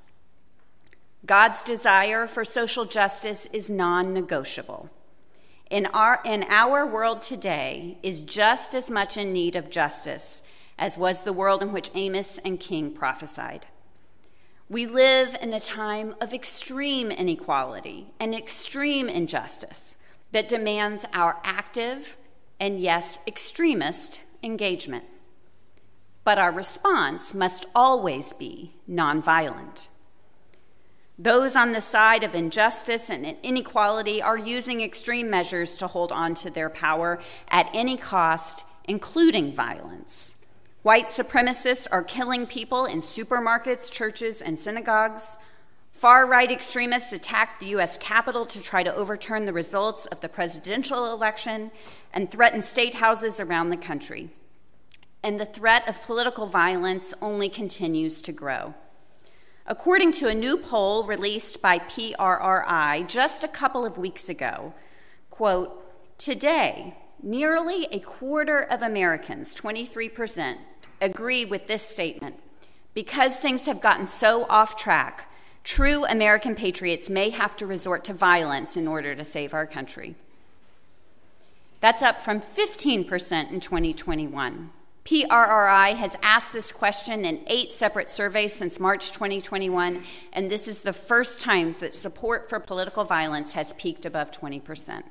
God's 1.25 1.61
desire 1.61 2.25
for 2.25 2.43
social 2.43 2.85
justice 2.85 3.45
is 3.53 3.69
non 3.69 4.11
negotiable. 4.11 4.89
In 5.69 5.85
our, 5.88 6.19
in 6.25 6.43
our 6.49 6.85
world 6.85 7.21
today 7.21 7.99
is 8.01 8.21
just 8.21 8.73
as 8.73 8.89
much 8.89 9.17
in 9.17 9.33
need 9.33 9.55
of 9.55 9.69
justice 9.69 10.47
as 10.79 10.97
was 10.97 11.23
the 11.23 11.33
world 11.33 11.61
in 11.61 11.71
which 11.71 11.91
Amos 11.93 12.39
and 12.39 12.59
King 12.59 12.91
prophesied. 12.91 13.67
We 14.70 14.86
live 14.86 15.38
in 15.41 15.53
a 15.53 15.61
time 15.61 16.15
of 16.20 16.34
extreme 16.34 17.09
inequality 17.09 18.07
and 18.20 18.36
extreme 18.36 19.07
injustice 19.07 19.95
that 20.34 20.49
demands 20.49 21.05
our 21.13 21.38
active 21.43 22.18
and, 22.59 22.82
yes, 22.82 23.20
extremist 23.26 24.20
engagement. 24.43 25.05
But 26.26 26.38
our 26.38 26.51
response 26.51 27.34
must 27.34 27.65
always 27.74 28.34
be 28.34 28.74
nonviolent. 28.89 29.88
Those 31.18 31.55
on 31.55 31.72
the 31.72 31.82
side 31.82 32.24
of 32.24 32.36
injustice 32.36 33.09
and 33.09 33.26
inequality 33.41 34.22
are 34.22 34.38
using 34.38 34.82
extreme 34.82 35.30
measures 35.30 35.78
to 35.78 35.88
hold 35.88 36.11
on 36.11 36.36
to 36.36 36.49
their 36.49 36.70
power 36.70 37.20
at 37.47 37.70
any 37.74 37.95
cost, 37.95 38.65
including 38.84 39.53
violence. 39.55 40.36
White 40.88 41.07
supremacists 41.07 41.85
are 41.91 42.01
killing 42.01 42.47
people 42.47 42.85
in 42.85 43.01
supermarkets, 43.01 43.91
churches, 43.91 44.41
and 44.41 44.57
synagogues. 44.57 45.35
Far 45.91 46.25
right 46.25 46.49
extremists 46.49 47.11
attacked 47.11 47.59
the 47.59 47.65
U.S. 47.71 47.97
Capitol 47.97 48.45
to 48.45 48.61
try 48.61 48.83
to 48.83 48.95
overturn 48.95 49.43
the 49.43 49.51
results 49.51 50.05
of 50.05 50.21
the 50.21 50.29
presidential 50.29 51.11
election 51.11 51.71
and 52.13 52.31
threaten 52.31 52.61
state 52.61 52.93
houses 52.93 53.41
around 53.41 53.67
the 53.67 53.75
country. 53.75 54.29
And 55.21 55.38
the 55.38 55.45
threat 55.45 55.85
of 55.89 56.01
political 56.03 56.47
violence 56.47 57.13
only 57.21 57.49
continues 57.49 58.21
to 58.21 58.31
grow. 58.31 58.73
According 59.65 60.13
to 60.13 60.29
a 60.29 60.33
new 60.33 60.55
poll 60.55 61.03
released 61.03 61.61
by 61.61 61.79
PRRI 61.79 63.05
just 63.09 63.43
a 63.43 63.49
couple 63.49 63.85
of 63.85 63.97
weeks 63.97 64.29
ago, 64.29 64.73
quote, 65.31 66.17
today, 66.17 66.95
nearly 67.21 67.89
a 67.91 67.99
quarter 67.99 68.61
of 68.61 68.81
Americans, 68.81 69.53
23%, 69.53 70.55
agree 71.02 71.45
with 71.45 71.68
this 71.68 71.84
statement. 71.84 72.38
Because 72.93 73.38
things 73.38 73.66
have 73.66 73.82
gotten 73.82 74.08
so 74.08 74.45
off 74.45 74.76
track, 74.76 75.32
true 75.64 76.06
American 76.06 76.56
patriots 76.56 77.10
may 77.10 77.30
have 77.30 77.56
to 77.58 77.68
resort 77.68 78.04
to 78.06 78.14
violence 78.14 78.76
in 78.76 78.88
order 78.88 79.16
to 79.16 79.24
save 79.24 79.54
our 79.54 79.68
country. 79.68 80.16
That's 81.80 82.02
up 82.02 82.22
from 82.22 82.41
15% 82.41 83.52
in 83.52 83.60
2021. 83.60 84.72
PRRI 85.08 85.95
has 85.95 86.18
asked 86.22 86.52
this 86.52 86.72
question 86.72 87.24
in 87.24 87.41
eight 87.48 87.72
separate 87.72 88.12
surveys 88.12 88.54
since 88.54 88.78
March 88.78 89.14
2021, 89.14 90.04
and 90.34 90.52
this 90.52 90.68
is 90.68 90.84
the 90.84 90.91
first 90.91 91.39
time 91.39 91.76
that 91.80 91.95
support 91.95 92.50
for 92.50 92.60
political 92.60 93.06
violence 93.06 93.54
has 93.54 93.72
peaked 93.74 94.06
above 94.06 94.32
20%. 94.32 95.04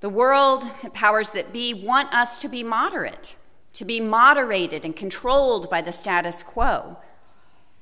The 0.00 0.10
world, 0.10 0.64
the 0.82 0.90
powers 0.90 1.30
that 1.30 1.50
be, 1.50 1.72
want 1.72 2.12
us 2.12 2.36
to 2.38 2.48
be 2.48 2.62
moderate, 2.62 3.36
to 3.76 3.84
be 3.84 4.00
moderated 4.00 4.86
and 4.86 4.96
controlled 4.96 5.68
by 5.68 5.82
the 5.82 5.92
status 5.92 6.42
quo. 6.42 6.96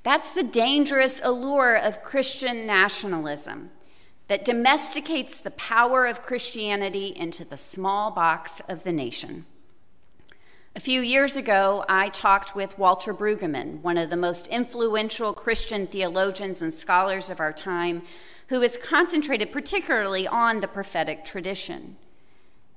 That's 0.03 0.33
the 0.33 0.43
dangerous 0.43 1.21
allure 1.23 1.77
of 1.77 2.03
Christian 2.03 2.67
nationalism 2.67 3.71
that 4.27 4.45
domesticates 4.45 5.39
the 5.39 5.53
power 5.53 6.05
of 6.05 6.21
Christianity 6.21 7.15
into 7.15 7.45
the 7.45 7.57
small 7.57 8.11
box 8.11 8.59
of 8.69 8.83
the 8.83 8.91
nation. 8.91 9.47
A 10.75 10.81
few 10.81 11.01
years 11.01 11.37
ago, 11.37 11.85
I 11.89 12.09
talked 12.09 12.57
with 12.57 12.77
Walter 12.77 13.15
Brueggemann, 13.15 13.81
one 13.83 13.97
of 13.97 14.11
the 14.11 14.17
most 14.17 14.49
influential 14.49 15.33
Christian 15.33 15.87
theologians 15.87 16.61
and 16.61 16.75
scholars 16.75 17.31
of 17.31 17.39
our 17.39 17.53
time, 17.53 18.03
who 18.49 18.63
has 18.63 18.77
concentrated 18.77 19.53
particularly 19.53 20.27
on 20.27 20.59
the 20.59 20.67
prophetic 20.67 21.25
tradition. 21.25 21.99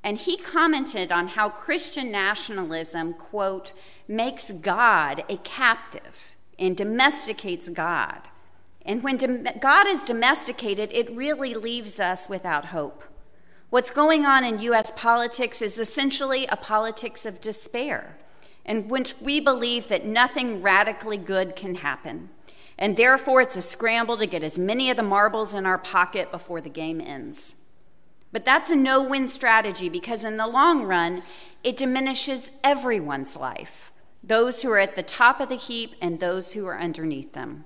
And 0.07 0.17
he 0.17 0.37
commented 0.37 1.11
on 1.11 1.27
how 1.27 1.49
Christian 1.49 2.09
nationalism, 2.09 3.13
quote, 3.13 3.73
makes 4.07 4.53
God 4.53 5.25
a 5.27 5.35
captive 5.35 6.37
and 6.57 6.77
domesticates 6.77 7.67
God. 7.67 8.29
And 8.85 9.03
when 9.03 9.49
God 9.59 9.85
is 9.85 10.05
domesticated, 10.05 10.91
it 10.93 11.13
really 11.13 11.53
leaves 11.53 11.99
us 11.99 12.29
without 12.29 12.67
hope. 12.67 13.03
What's 13.69 13.91
going 13.91 14.25
on 14.25 14.45
in 14.45 14.61
U.S. 14.61 14.93
politics 14.95 15.61
is 15.61 15.77
essentially 15.77 16.45
a 16.47 16.55
politics 16.55 17.25
of 17.25 17.41
despair, 17.41 18.17
in 18.63 18.87
which 18.87 19.15
we 19.19 19.41
believe 19.41 19.89
that 19.89 20.05
nothing 20.05 20.61
radically 20.61 21.17
good 21.17 21.53
can 21.57 21.75
happen. 21.75 22.29
And 22.77 22.95
therefore, 22.95 23.41
it's 23.41 23.57
a 23.57 23.61
scramble 23.61 24.15
to 24.19 24.25
get 24.25 24.41
as 24.41 24.57
many 24.57 24.89
of 24.89 24.95
the 24.95 25.03
marbles 25.03 25.53
in 25.53 25.65
our 25.65 25.77
pocket 25.77 26.31
before 26.31 26.61
the 26.61 26.69
game 26.69 27.01
ends. 27.01 27.66
But 28.31 28.45
that's 28.45 28.69
a 28.69 28.75
no 28.75 29.01
win 29.01 29.27
strategy 29.27 29.89
because, 29.89 30.23
in 30.23 30.37
the 30.37 30.47
long 30.47 30.83
run, 30.83 31.23
it 31.63 31.77
diminishes 31.77 32.51
everyone's 32.63 33.35
life 33.35 33.91
those 34.23 34.61
who 34.61 34.69
are 34.69 34.79
at 34.79 34.95
the 34.95 35.03
top 35.03 35.39
of 35.39 35.47
the 35.47 35.55
heap 35.55 35.95
and 36.01 36.19
those 36.19 36.53
who 36.53 36.65
are 36.67 36.77
underneath 36.77 37.33
them. 37.33 37.63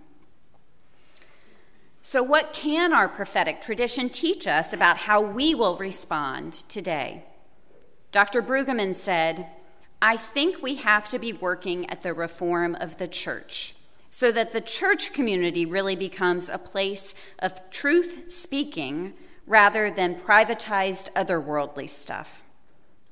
So, 2.03 2.21
what 2.21 2.53
can 2.53 2.93
our 2.93 3.07
prophetic 3.07 3.61
tradition 3.61 4.09
teach 4.09 4.47
us 4.47 4.73
about 4.73 4.97
how 4.97 5.21
we 5.21 5.55
will 5.55 5.77
respond 5.77 6.53
today? 6.67 7.23
Dr. 8.11 8.41
Brueggemann 8.41 8.95
said, 8.95 9.47
I 10.01 10.17
think 10.17 10.61
we 10.61 10.75
have 10.75 11.09
to 11.09 11.19
be 11.19 11.31
working 11.31 11.89
at 11.89 12.01
the 12.01 12.13
reform 12.13 12.75
of 12.75 12.97
the 12.97 13.07
church 13.07 13.75
so 14.09 14.31
that 14.31 14.51
the 14.51 14.61
church 14.61 15.13
community 15.13 15.65
really 15.65 15.95
becomes 15.95 16.49
a 16.49 16.57
place 16.57 17.13
of 17.39 17.69
truth 17.69 18.31
speaking 18.31 19.13
rather 19.45 19.91
than 19.91 20.15
privatized 20.15 21.11
otherworldly 21.13 21.89
stuff. 21.89 22.43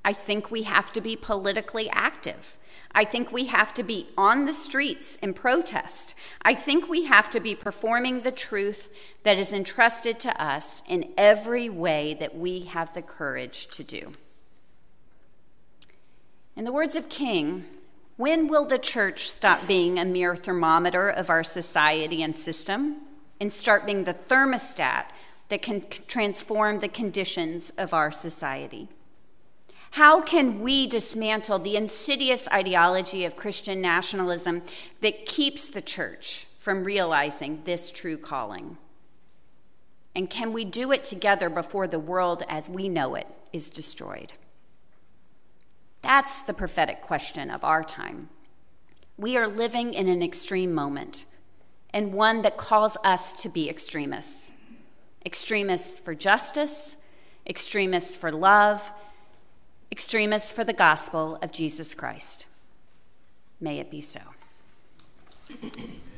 I 0.04 0.14
think 0.14 0.50
we 0.50 0.64
have 0.64 0.92
to 0.94 1.02
be 1.02 1.16
politically 1.16 1.90
active 1.90 2.58
I 2.92 3.06
think 3.06 3.32
we 3.32 3.46
have 3.46 3.74
to 3.76 3.84
be 3.84 4.08
on 4.18 4.46
the 4.46 4.54
streets 4.54 5.16
in 5.18 5.34
protest. 5.34 6.16
I 6.42 6.56
think 6.56 6.90
we 6.90 7.06
have 7.06 7.30
to 7.32 7.40
be 7.40 7.54
performing 7.54 8.22
the 8.22 8.32
truth 8.32 8.90
that 9.24 9.38
is 9.38 9.54
entrusted 9.54 10.20
to 10.22 10.42
us 10.42 10.82
in 10.88 11.14
every 11.18 11.70
way 11.70 12.16
that 12.20 12.36
we 12.36 12.62
have 12.62 12.94
the 12.94 13.02
courage 13.02 13.68
to 13.68 13.84
do. 13.84 14.14
In 16.56 16.66
the 16.66 16.72
words 16.72 16.96
of 16.96 17.10
King, 17.10 17.66
when 18.18 18.48
will 18.48 18.66
the 18.66 18.80
church 18.80 19.30
stop 19.30 19.68
being 19.68 20.00
a 20.00 20.04
mere 20.04 20.36
thermometer 20.36 21.10
of 21.10 21.30
our 21.30 21.44
society 21.44 22.24
and 22.24 22.36
system 22.36 22.98
and 23.40 23.54
start 23.54 23.86
being 23.86 24.04
the 24.04 24.16
thermostat 24.16 25.06
that 25.50 25.62
can 25.62 25.84
transform 26.08 26.80
the 26.80 26.88
conditions 26.88 27.72
of 27.72 27.94
our 27.94 28.12
society? 28.12 28.88
How 29.92 30.22
can 30.22 30.62
we 30.62 30.86
dismantle 30.86 31.60
the 31.60 31.76
insidious 31.76 32.48
ideology 32.50 33.26
of 33.26 33.36
Christian 33.36 33.82
nationalism 33.82 34.62
that 35.02 35.26
keeps 35.26 35.68
the 35.68 35.82
church 35.82 36.46
from 36.60 36.84
realizing 36.84 37.64
this 37.66 37.90
true 37.90 38.18
calling? 38.18 38.78
And 40.16 40.30
can 40.30 40.54
we 40.54 40.64
do 40.64 40.92
it 40.92 41.04
together 41.04 41.50
before 41.50 41.88
the 41.88 42.00
world 42.00 42.44
as 42.48 42.70
we 42.70 42.88
know 42.88 43.16
it 43.16 43.28
is 43.52 43.70
destroyed? 43.70 44.34
That's 46.02 46.42
the 46.42 46.54
prophetic 46.54 47.02
question 47.02 47.50
of 47.50 47.64
our 47.64 47.84
time. 47.84 48.30
We 49.18 49.38
are 49.38 49.48
living 49.48 49.94
in 49.94 50.08
an 50.08 50.22
extreme 50.22 50.74
moment, 50.74 51.26
and 51.92 52.14
one 52.14 52.44
that 52.44 52.58
calls 52.58 52.96
us 53.04 53.34
to 53.42 53.50
be 53.50 53.70
extremists 53.70 54.59
extremists 55.26 56.00
for 56.00 56.16
justice, 56.16 57.06
extremists 57.48 58.16
for 58.16 58.32
love, 58.32 58.92
extremists 59.92 60.52
for 60.52 60.64
the 60.64 60.74
gospel 60.74 61.38
of 61.42 61.52
Jesus 61.52 61.94
Christ. 61.94 62.46
May 63.60 63.80
it 63.80 63.92
be 63.92 64.02
so. 64.02 64.22